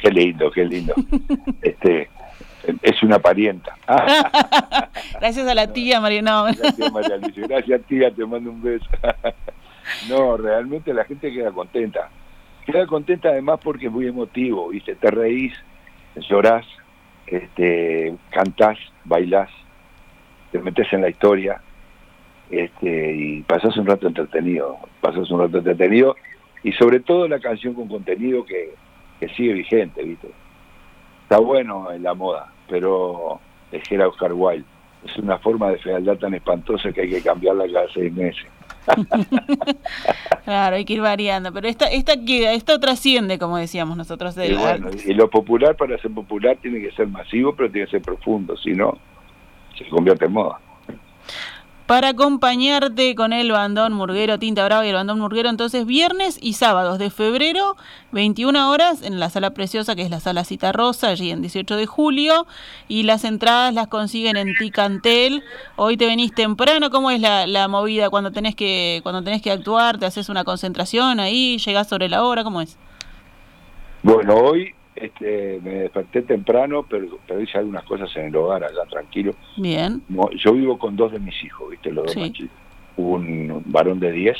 Qué 0.00 0.10
lindo, 0.10 0.50
qué 0.50 0.64
lindo. 0.64 0.94
este 1.62 2.08
es 2.82 3.02
una 3.02 3.18
parienta. 3.18 3.76
Gracias 5.20 5.46
a 5.46 5.54
la 5.54 5.72
tía 5.72 6.00
María. 6.00 6.22
Gracias 6.22 6.92
María 6.92 7.16
Luisa. 7.16 7.40
Gracias 7.48 7.82
tía, 7.82 8.10
te 8.10 8.24
mando 8.24 8.50
un 8.50 8.62
beso. 8.62 8.86
no, 10.08 10.36
realmente 10.36 10.92
la 10.92 11.04
gente 11.04 11.32
queda 11.32 11.52
contenta. 11.52 12.10
Queda 12.64 12.86
contenta 12.86 13.28
además 13.28 13.60
porque 13.62 13.86
es 13.86 13.92
muy 13.92 14.06
emotivo, 14.06 14.68
¿viste? 14.68 14.96
Te 14.96 15.10
reís, 15.10 15.52
llorás, 16.28 16.66
este, 17.26 18.14
cantás, 18.30 18.76
bailás, 19.04 19.48
te 20.50 20.58
metes 20.58 20.92
en 20.92 21.02
la 21.02 21.08
historia 21.08 21.60
este, 22.50 23.14
y 23.14 23.42
pasás 23.42 23.76
un 23.76 23.86
rato 23.86 24.08
entretenido. 24.08 24.78
Pasás 25.00 25.30
un 25.30 25.40
rato 25.40 25.58
entretenido 25.58 26.16
y 26.62 26.72
sobre 26.72 27.00
todo 27.00 27.28
la 27.28 27.38
canción 27.40 27.74
con 27.74 27.88
contenido 27.88 28.44
que, 28.44 28.74
sigue 29.36 29.54
vigente, 29.54 30.02
¿viste? 30.02 30.28
Está 31.22 31.38
bueno 31.38 31.90
en 31.90 32.02
la 32.02 32.14
moda, 32.14 32.52
pero 32.68 33.40
era 33.90 34.08
Oscar 34.08 34.32
Wilde. 34.32 34.64
Es 35.04 35.16
una 35.18 35.38
forma 35.38 35.70
de 35.70 35.78
fealdad 35.78 36.16
tan 36.16 36.34
espantosa 36.34 36.92
que 36.92 37.02
hay 37.02 37.10
que 37.10 37.22
cambiarla 37.22 37.64
cada 37.72 37.86
seis 37.92 38.12
meses. 38.12 38.46
claro, 40.44 40.76
hay 40.76 40.84
que 40.84 40.94
ir 40.94 41.00
variando, 41.00 41.52
pero 41.52 41.66
esta 41.66 41.86
esta 41.86 42.14
queda, 42.24 42.52
esto 42.52 42.78
trasciende, 42.78 43.38
como 43.38 43.56
decíamos 43.56 43.96
nosotros. 43.96 44.36
y, 44.36 44.54
bueno, 44.54 44.90
y 45.04 45.12
lo 45.14 45.28
popular 45.28 45.76
para 45.76 45.98
ser 45.98 46.12
popular 46.12 46.56
tiene 46.62 46.80
que 46.80 46.92
ser 46.92 47.08
masivo, 47.08 47.54
pero 47.54 47.70
tiene 47.70 47.86
que 47.86 47.92
ser 47.92 48.02
profundo, 48.02 48.56
si 48.56 48.72
no, 48.72 48.96
se 49.76 49.88
convierte 49.88 50.26
en 50.26 50.32
moda 50.32 50.60
para 51.86 52.08
acompañarte 52.08 53.14
con 53.14 53.32
el 53.32 53.52
bandón 53.52 53.92
murguero, 53.92 54.38
Tinta 54.38 54.64
Brava 54.64 54.84
y 54.84 54.88
el 54.88 54.96
bandón 54.96 55.20
murguero. 55.20 55.48
Entonces, 55.48 55.86
viernes 55.86 56.36
y 56.42 56.54
sábados 56.54 56.98
de 56.98 57.10
febrero, 57.10 57.76
21 58.10 58.70
horas, 58.70 59.02
en 59.02 59.20
la 59.20 59.30
sala 59.30 59.50
preciosa 59.50 59.94
que 59.94 60.02
es 60.02 60.10
la 60.10 60.18
sala 60.18 60.44
Cita 60.44 60.72
Rosa, 60.72 61.08
allí 61.08 61.30
en 61.30 61.42
18 61.42 61.76
de 61.76 61.86
julio. 61.86 62.46
Y 62.88 63.04
las 63.04 63.24
entradas 63.24 63.72
las 63.72 63.86
consiguen 63.86 64.36
en 64.36 64.56
Ticantel. 64.56 65.44
Hoy 65.76 65.96
te 65.96 66.06
venís 66.06 66.34
temprano. 66.34 66.90
¿Cómo 66.90 67.12
es 67.12 67.20
la, 67.20 67.46
la 67.46 67.68
movida 67.68 68.10
cuando 68.10 68.32
tenés, 68.32 68.56
que, 68.56 69.00
cuando 69.04 69.22
tenés 69.22 69.40
que 69.40 69.52
actuar? 69.52 69.98
¿Te 69.98 70.06
haces 70.06 70.28
una 70.28 70.42
concentración 70.42 71.20
ahí? 71.20 71.58
¿Llegás 71.58 71.88
sobre 71.88 72.08
la 72.08 72.24
hora? 72.24 72.42
¿Cómo 72.42 72.60
es? 72.62 72.76
Bueno, 74.02 74.34
hoy 74.34 74.74
este, 74.96 75.60
me 75.62 75.70
desperté 75.74 76.22
temprano, 76.22 76.84
pero, 76.88 77.18
pero 77.26 77.40
hice 77.40 77.58
algunas 77.58 77.84
cosas 77.84 78.14
en 78.16 78.26
el 78.26 78.36
hogar 78.36 78.64
allá, 78.64 78.84
tranquilo. 78.88 79.34
Bien. 79.56 80.02
yo 80.36 80.52
vivo 80.52 80.78
con 80.78 80.96
dos 80.96 81.12
de 81.12 81.20
mis 81.20 81.42
hijos, 81.44 81.70
¿viste? 81.70 81.92
Los 81.92 82.14
dos 82.14 82.32
Un 82.96 83.62
varón 83.66 84.00
de 84.00 84.10
10 84.12 84.36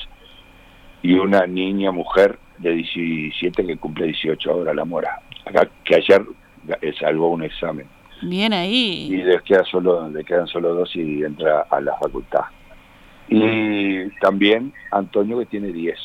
y 1.03 1.15
una 1.15 1.47
niña, 1.47 1.93
mujer 1.93 2.39
de 2.59 2.73
17 2.73 3.67
que 3.67 3.77
cumple 3.77 4.07
18 4.07 4.51
ahora, 4.51 4.75
la 4.75 4.85
mora. 4.85 5.21
Acá, 5.45 5.69
que 5.85 5.97
ayer 5.97 6.23
salvó 6.99 7.29
un 7.29 7.43
examen. 7.43 7.87
Bien 8.23 8.53
ahí. 8.53 9.09
Y 9.11 9.17
les, 9.19 9.43
queda 9.43 9.65
solo, 9.65 10.09
le 10.09 10.25
quedan 10.25 10.47
solo 10.47 10.75
dos 10.75 10.95
y 10.97 11.23
entra 11.23 11.67
a 11.71 11.81
la 11.81 11.97
facultad. 11.99 12.45
Y 13.29 14.09
también 14.21 14.73
Antonio 14.91 15.39
que 15.39 15.47
tiene 15.47 15.73
10. 15.73 15.99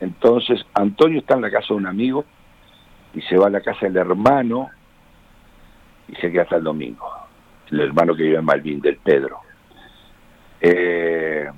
Entonces, 0.00 0.64
Antonio 0.74 1.20
está 1.20 1.34
en 1.34 1.42
la 1.42 1.50
casa 1.50 1.68
de 1.68 1.74
un 1.74 1.86
amigo 1.86 2.24
y 3.14 3.20
se 3.22 3.36
va 3.36 3.46
a 3.46 3.50
la 3.50 3.60
casa 3.60 3.86
del 3.86 3.96
hermano 3.96 4.70
y 6.08 6.14
se 6.16 6.30
queda 6.30 6.42
hasta 6.42 6.56
el 6.56 6.64
domingo. 6.64 7.08
El 7.70 7.80
hermano 7.80 8.14
que 8.14 8.22
vive 8.22 8.38
en 8.38 8.44
Malvin, 8.44 8.80
del 8.80 8.96
Pedro. 8.98 9.40
Eh, 10.60 11.50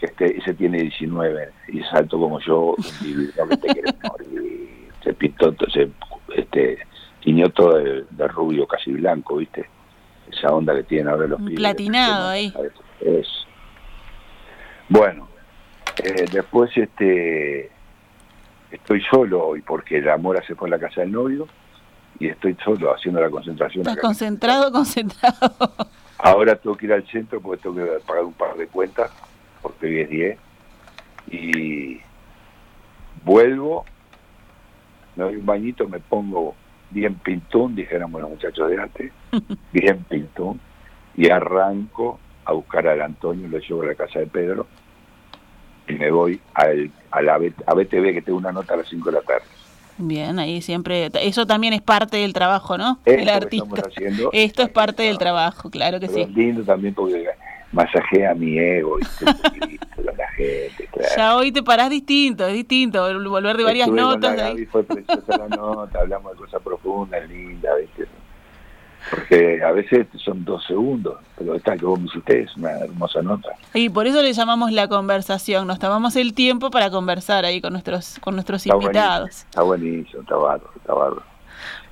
este, 0.00 0.38
ese 0.38 0.54
tiene 0.54 0.80
19 0.80 1.50
y 1.68 1.80
es 1.80 1.92
alto 1.92 2.18
como 2.18 2.40
yo, 2.40 2.74
Se 5.02 5.14
pintó, 5.14 5.54
se 5.72 5.90
este, 6.34 6.78
tiñó 7.22 7.50
todo 7.50 7.78
de, 7.78 8.28
rubio 8.28 8.66
casi 8.66 8.92
blanco, 8.92 9.36
¿viste? 9.36 9.68
Esa 10.30 10.48
onda 10.48 10.74
que 10.74 10.84
tienen 10.84 11.08
ahora 11.08 11.26
los 11.26 11.40
pibes. 11.40 11.56
Platinado 11.56 12.28
ahí. 12.28 12.52
Es. 13.00 13.26
Bueno, 14.88 15.28
eh, 16.02 16.26
después 16.32 16.70
este 16.76 17.70
estoy 18.70 19.02
solo 19.10 19.46
hoy 19.46 19.62
porque 19.62 20.00
la 20.00 20.16
mora 20.16 20.44
se 20.46 20.54
fue 20.54 20.68
a 20.68 20.72
la 20.72 20.78
casa 20.78 21.00
del 21.00 21.12
novio 21.12 21.46
y 22.18 22.28
estoy 22.28 22.56
solo 22.64 22.94
haciendo 22.94 23.20
la 23.20 23.30
concentración. 23.30 23.86
Estás 23.86 24.02
concentrado, 24.02 24.70
concentrado. 24.72 25.74
Ahora 26.18 26.56
tengo 26.56 26.76
que 26.76 26.86
ir 26.86 26.92
al 26.92 27.06
centro 27.08 27.40
porque 27.40 27.62
tengo 27.62 27.76
que 27.76 27.86
pagar 28.06 28.24
un 28.24 28.34
par 28.34 28.56
de 28.56 28.66
cuentas 28.66 29.10
porque 29.62 29.86
hoy 29.86 30.00
es 30.00 30.10
10 30.10 30.38
y 31.30 32.00
vuelvo, 33.24 33.84
me 35.16 35.24
doy 35.24 35.36
un 35.36 35.46
bañito, 35.46 35.88
me 35.88 36.00
pongo 36.00 36.54
bien 36.90 37.14
pintón, 37.14 37.74
dijéramos 37.74 38.20
los 38.20 38.30
muchachos 38.30 38.68
de 38.68 38.80
arte, 38.80 39.12
bien 39.72 40.04
pintón, 40.08 40.60
y 41.16 41.30
arranco 41.30 42.18
a 42.44 42.52
buscar 42.52 42.88
al 42.88 43.02
Antonio, 43.02 43.46
lo 43.48 43.58
llevo 43.58 43.82
a 43.82 43.86
la 43.86 43.94
casa 43.94 44.18
de 44.18 44.26
Pedro 44.26 44.66
y 45.90 45.98
me 45.98 46.10
voy 46.10 46.40
al, 46.54 46.90
a 47.10 47.22
la 47.22 47.34
a 47.34 47.74
BTV 47.74 48.12
que 48.12 48.22
tengo 48.22 48.38
una 48.38 48.52
nota 48.52 48.74
a 48.74 48.78
las 48.78 48.88
5 48.88 49.10
de 49.10 49.16
la 49.16 49.22
tarde. 49.22 49.44
Bien, 49.98 50.38
ahí 50.38 50.62
siempre, 50.62 51.10
eso 51.20 51.46
también 51.46 51.74
es 51.74 51.82
parte 51.82 52.16
del 52.16 52.32
trabajo, 52.32 52.78
¿no? 52.78 52.98
el 53.04 53.28
artista. 53.28 53.82
Esto 54.32 54.62
es 54.62 54.68
parte 54.70 55.02
del 55.02 55.18
trabajo, 55.18 55.68
claro 55.70 56.00
que 56.00 56.08
sí. 56.08 56.22
Es 56.22 56.30
lindo 56.30 56.64
también 56.64 56.94
porque 56.94 57.26
masajea 57.72 58.34
mi 58.34 58.58
ego, 58.58 58.98
la 60.02 60.28
gente. 60.30 60.88
Ya 61.16 61.36
hoy 61.36 61.52
te 61.52 61.62
parás 61.62 61.90
distinto, 61.90 62.46
es 62.46 62.54
distinto, 62.54 63.02
volver 63.28 63.56
de 63.58 63.64
varias 63.64 63.88
notas. 63.88 64.38
ahí. 64.38 64.64
fue 64.66 64.84
preciosa 64.84 65.36
la 65.36 65.48
nota, 65.48 66.00
hablamos 66.00 66.32
de 66.32 66.38
cosas 66.38 66.62
profundas, 66.62 67.28
lindas, 67.28 67.72
¿viste? 67.78 68.06
Porque 69.08 69.62
a 69.62 69.72
veces 69.72 70.06
son 70.22 70.44
dos 70.44 70.64
segundos, 70.66 71.16
pero 71.36 71.54
esta 71.54 71.76
que 71.76 71.84
vos 71.84 71.98
me 71.98 72.06
hiciste 72.06 72.42
es 72.42 72.56
una 72.56 72.72
hermosa 72.78 73.22
nota. 73.22 73.50
Y 73.74 73.88
por 73.88 74.06
eso 74.06 74.22
le 74.22 74.32
llamamos 74.32 74.72
la 74.72 74.88
conversación, 74.88 75.66
nos 75.66 75.78
tomamos 75.78 76.16
el 76.16 76.34
tiempo 76.34 76.70
para 76.70 76.90
conversar 76.90 77.44
ahí 77.44 77.60
con 77.60 77.72
nuestros 77.72 78.18
con 78.20 78.34
nuestros 78.34 78.66
invitados. 78.66 79.30
está 79.30 79.62
buenísimo, 79.62 80.22
está 80.22 80.36
bárbaro, 80.36 80.70
está 80.76 80.94
bárbaro. 80.94 81.22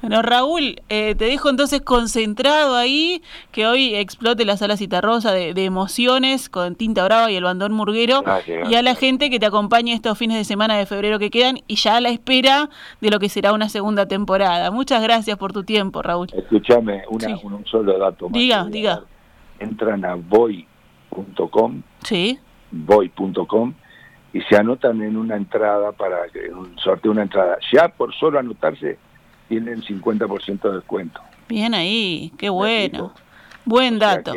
Bueno, 0.01 0.23
Raúl, 0.23 0.81
eh, 0.89 1.17
te 1.17 1.25
dejo 1.25 1.51
entonces 1.51 1.81
concentrado 1.81 2.77
ahí, 2.77 3.21
que 3.51 3.67
hoy 3.67 3.97
explote 3.97 4.45
la 4.45 4.57
sala 4.57 4.77
citarrosa 4.77 5.33
de, 5.33 5.55
de 5.55 5.65
emociones 5.65 6.49
con 6.49 6.77
Tinta 6.77 7.05
Brava 7.05 7.33
y 7.33 7.37
el 7.37 7.43
Bandón 7.43 7.73
Murguero, 7.73 8.23
y 8.71 8.75
a 8.77 8.83
la 8.83 8.95
gente 8.95 9.29
que 9.29 9.41
te 9.41 9.47
acompañe 9.47 9.93
estos 9.93 10.17
fines 10.17 10.37
de 10.37 10.45
semana 10.45 10.77
de 10.77 10.87
febrero 10.87 11.19
que 11.19 11.31
quedan, 11.31 11.59
y 11.67 11.75
ya 11.75 11.97
a 11.97 12.01
la 12.01 12.11
espera 12.11 12.71
de 13.01 13.11
lo 13.11 13.19
que 13.19 13.29
será 13.29 13.53
una 13.53 13.69
segunda 13.69 14.07
temporada. 14.07 14.71
Muchas 14.71 15.03
gracias 15.03 15.37
por 15.37 15.53
tu 15.53 15.65
tiempo, 15.65 16.01
Raúl. 16.01 16.29
Escúchame, 16.33 17.03
un 17.09 17.65
solo 17.67 17.99
dato 17.99 18.29
más. 18.29 18.39
Diga, 18.39 18.65
diga. 18.67 19.03
Entran 19.59 20.05
a 20.05 20.15
boy.com, 20.15 21.83
sí. 22.05 22.39
boy.com, 22.71 23.75
y 24.33 24.43
se 24.43 24.57
anotan 24.57 25.03
en 25.03 25.17
una 25.17 25.35
entrada 25.35 25.91
para 25.91 26.29
que 26.29 26.53
un 26.53 26.79
sorteo 26.79 27.11
una 27.11 27.23
entrada. 27.23 27.59
Ya 27.73 27.89
por 27.89 28.15
solo 28.15 28.39
anotarse 28.39 28.97
tienen 29.49 29.83
50% 29.83 30.61
de 30.61 30.77
descuento. 30.77 31.21
Bien 31.49 31.75
ahí, 31.75 32.33
qué 32.37 32.51
bueno. 32.51 33.13
Buen 33.65 33.99
dato. 33.99 34.33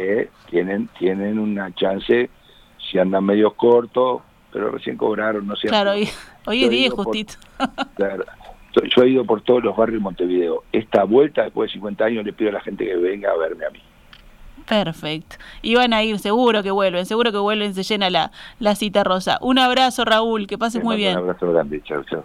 tienen, 0.50 0.90
tienen 1.00 1.40
una 1.40 1.74
chance, 1.74 2.30
si 2.78 3.00
andan 3.00 3.24
medio 3.26 3.54
cortos, 3.54 4.22
pero 4.52 4.72
recién 4.72 4.98
cobraron, 4.98 5.48
no 5.48 5.56
sé. 5.56 5.68
Claro, 5.68 5.92
hoy, 5.92 6.10
hoy 6.46 6.64
es 6.64 6.70
día 6.70 6.90
justito. 6.90 7.36
claro, 7.96 8.26
yo 8.74 9.04
he 9.04 9.10
ido 9.10 9.26
por 9.26 9.42
todos 9.42 9.64
los 9.64 9.76
barrios 9.76 10.00
de 10.00 10.04
Montevideo. 10.04 10.64
Esta 10.72 11.04
vuelta, 11.04 11.44
después 11.44 11.70
de 11.70 11.74
50 11.74 12.06
años, 12.06 12.26
le 12.26 12.34
pido 12.34 12.50
a 12.50 12.54
la 12.54 12.62
gente 12.62 12.86
que 12.86 12.96
venga 12.96 13.32
a 13.32 13.38
verme 13.38 13.66
a 13.66 13.70
mí. 13.70 13.82
Perfecto. 14.68 15.38
Y 15.62 15.76
van 15.76 15.94
a 15.94 16.04
ir, 16.04 16.20
seguro 16.20 16.64
que 16.64 16.72
vuelven, 16.72 17.06
seguro 17.06 17.32
que 17.32 17.38
vuelven, 17.38 17.74
se 17.74 17.84
llena 17.84 18.10
la, 18.10 18.32
la 18.60 18.76
cita 18.76 19.04
rosa. 19.04 19.38
Un 19.42 19.60
abrazo, 19.60 20.06
Raúl, 20.06 20.48
que 20.48 20.58
pases 20.58 20.84
muy 20.84 20.96
bien. 20.96 21.18
Un 21.18 21.24
abrazo 21.24 21.52
grande, 21.52 21.82
chao, 21.84 22.04
chao. 22.04 22.24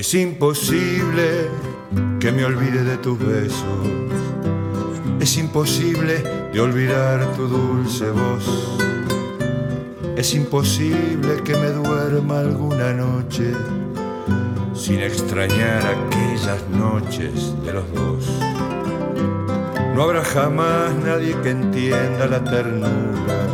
Es 0.00 0.14
imposible 0.14 1.50
que 2.20 2.32
me 2.32 2.42
olvide 2.46 2.84
de 2.84 2.96
tus 2.96 3.18
besos. 3.18 3.86
Es 5.20 5.36
imposible 5.36 6.22
de 6.54 6.58
olvidar 6.58 7.30
tu 7.36 7.46
dulce 7.46 8.08
voz. 8.08 8.78
Es 10.16 10.34
imposible 10.34 11.42
que 11.44 11.54
me 11.54 11.68
duerma 11.68 12.40
alguna 12.40 12.94
noche 12.94 13.52
sin 14.72 15.00
extrañar 15.00 15.82
aquellas 15.84 16.66
noches 16.70 17.54
de 17.62 17.72
los 17.74 17.92
dos. 17.92 18.26
No 19.94 20.04
habrá 20.04 20.24
jamás 20.24 20.94
nadie 20.94 21.36
que 21.42 21.50
entienda 21.50 22.26
la 22.26 22.42
ternura 22.42 23.48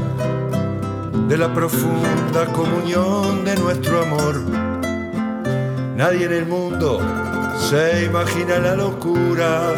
de 1.29 1.39
la 1.39 1.53
profunda 1.53 2.47
comunión 2.53 3.45
de 3.45 3.57
nuestro 3.57 4.03
amor. 4.03 4.66
Nadie 5.97 6.27
en 6.27 6.33
el 6.35 6.45
mundo 6.45 7.01
se 7.59 8.05
imagina 8.05 8.59
la 8.59 8.75
locura 8.77 9.73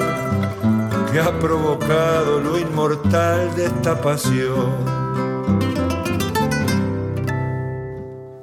que 1.13 1.21
ha 1.21 1.39
provocado 1.39 2.41
lo 2.41 2.59
inmortal 2.59 3.55
de 3.55 3.67
esta 3.67 4.01
pasión. 4.01 4.73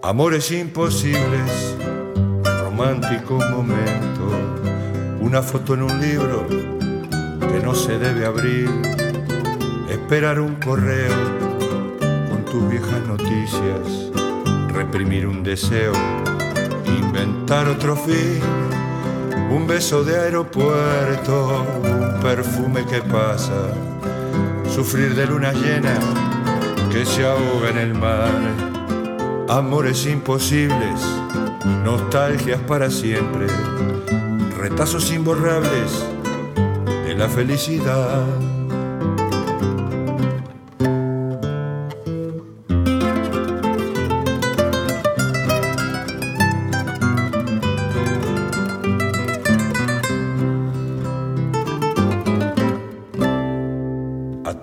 Amores 0.01 0.51
imposibles, 0.51 1.75
románticos 2.63 3.43
momentos, 3.49 4.33
una 5.19 5.41
foto 5.41 5.73
en 5.73 5.81
un 5.83 5.99
libro 5.99 6.47
que 6.47 7.59
no 7.61 7.75
se 7.75 7.97
debe 7.97 8.25
abrir, 8.25 8.69
esperar 9.89 10.39
un 10.39 10.55
correo 10.55 11.13
con 12.29 12.45
tus 12.45 12.69
viejas 12.69 13.05
noticias, 13.05 14.11
reprimir 14.73 15.27
un 15.27 15.43
deseo, 15.43 15.91
inventar 17.15 17.69
otro 17.69 17.95
fin. 17.95 18.41
Un 19.49 19.65
beso 19.65 20.03
de 20.03 20.19
aeropuerto, 20.19 21.65
un 21.81 22.19
perfume 22.19 22.85
que 22.85 23.01
pasa, 23.01 23.69
sufrir 24.69 25.15
de 25.15 25.25
luna 25.25 25.53
llena 25.53 25.97
que 26.91 27.05
se 27.05 27.25
ahoga 27.25 27.69
en 27.69 27.77
el 27.77 27.93
mar, 27.93 28.41
amores 29.47 30.05
imposibles, 30.05 30.99
nostalgias 31.85 32.59
para 32.61 32.89
siempre, 32.89 33.47
retazos 34.57 35.09
imborrables 35.11 36.03
de 37.05 37.15
la 37.15 37.29
felicidad. 37.29 38.25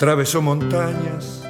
Atravesó 0.03 0.43
montañas 0.43 1.42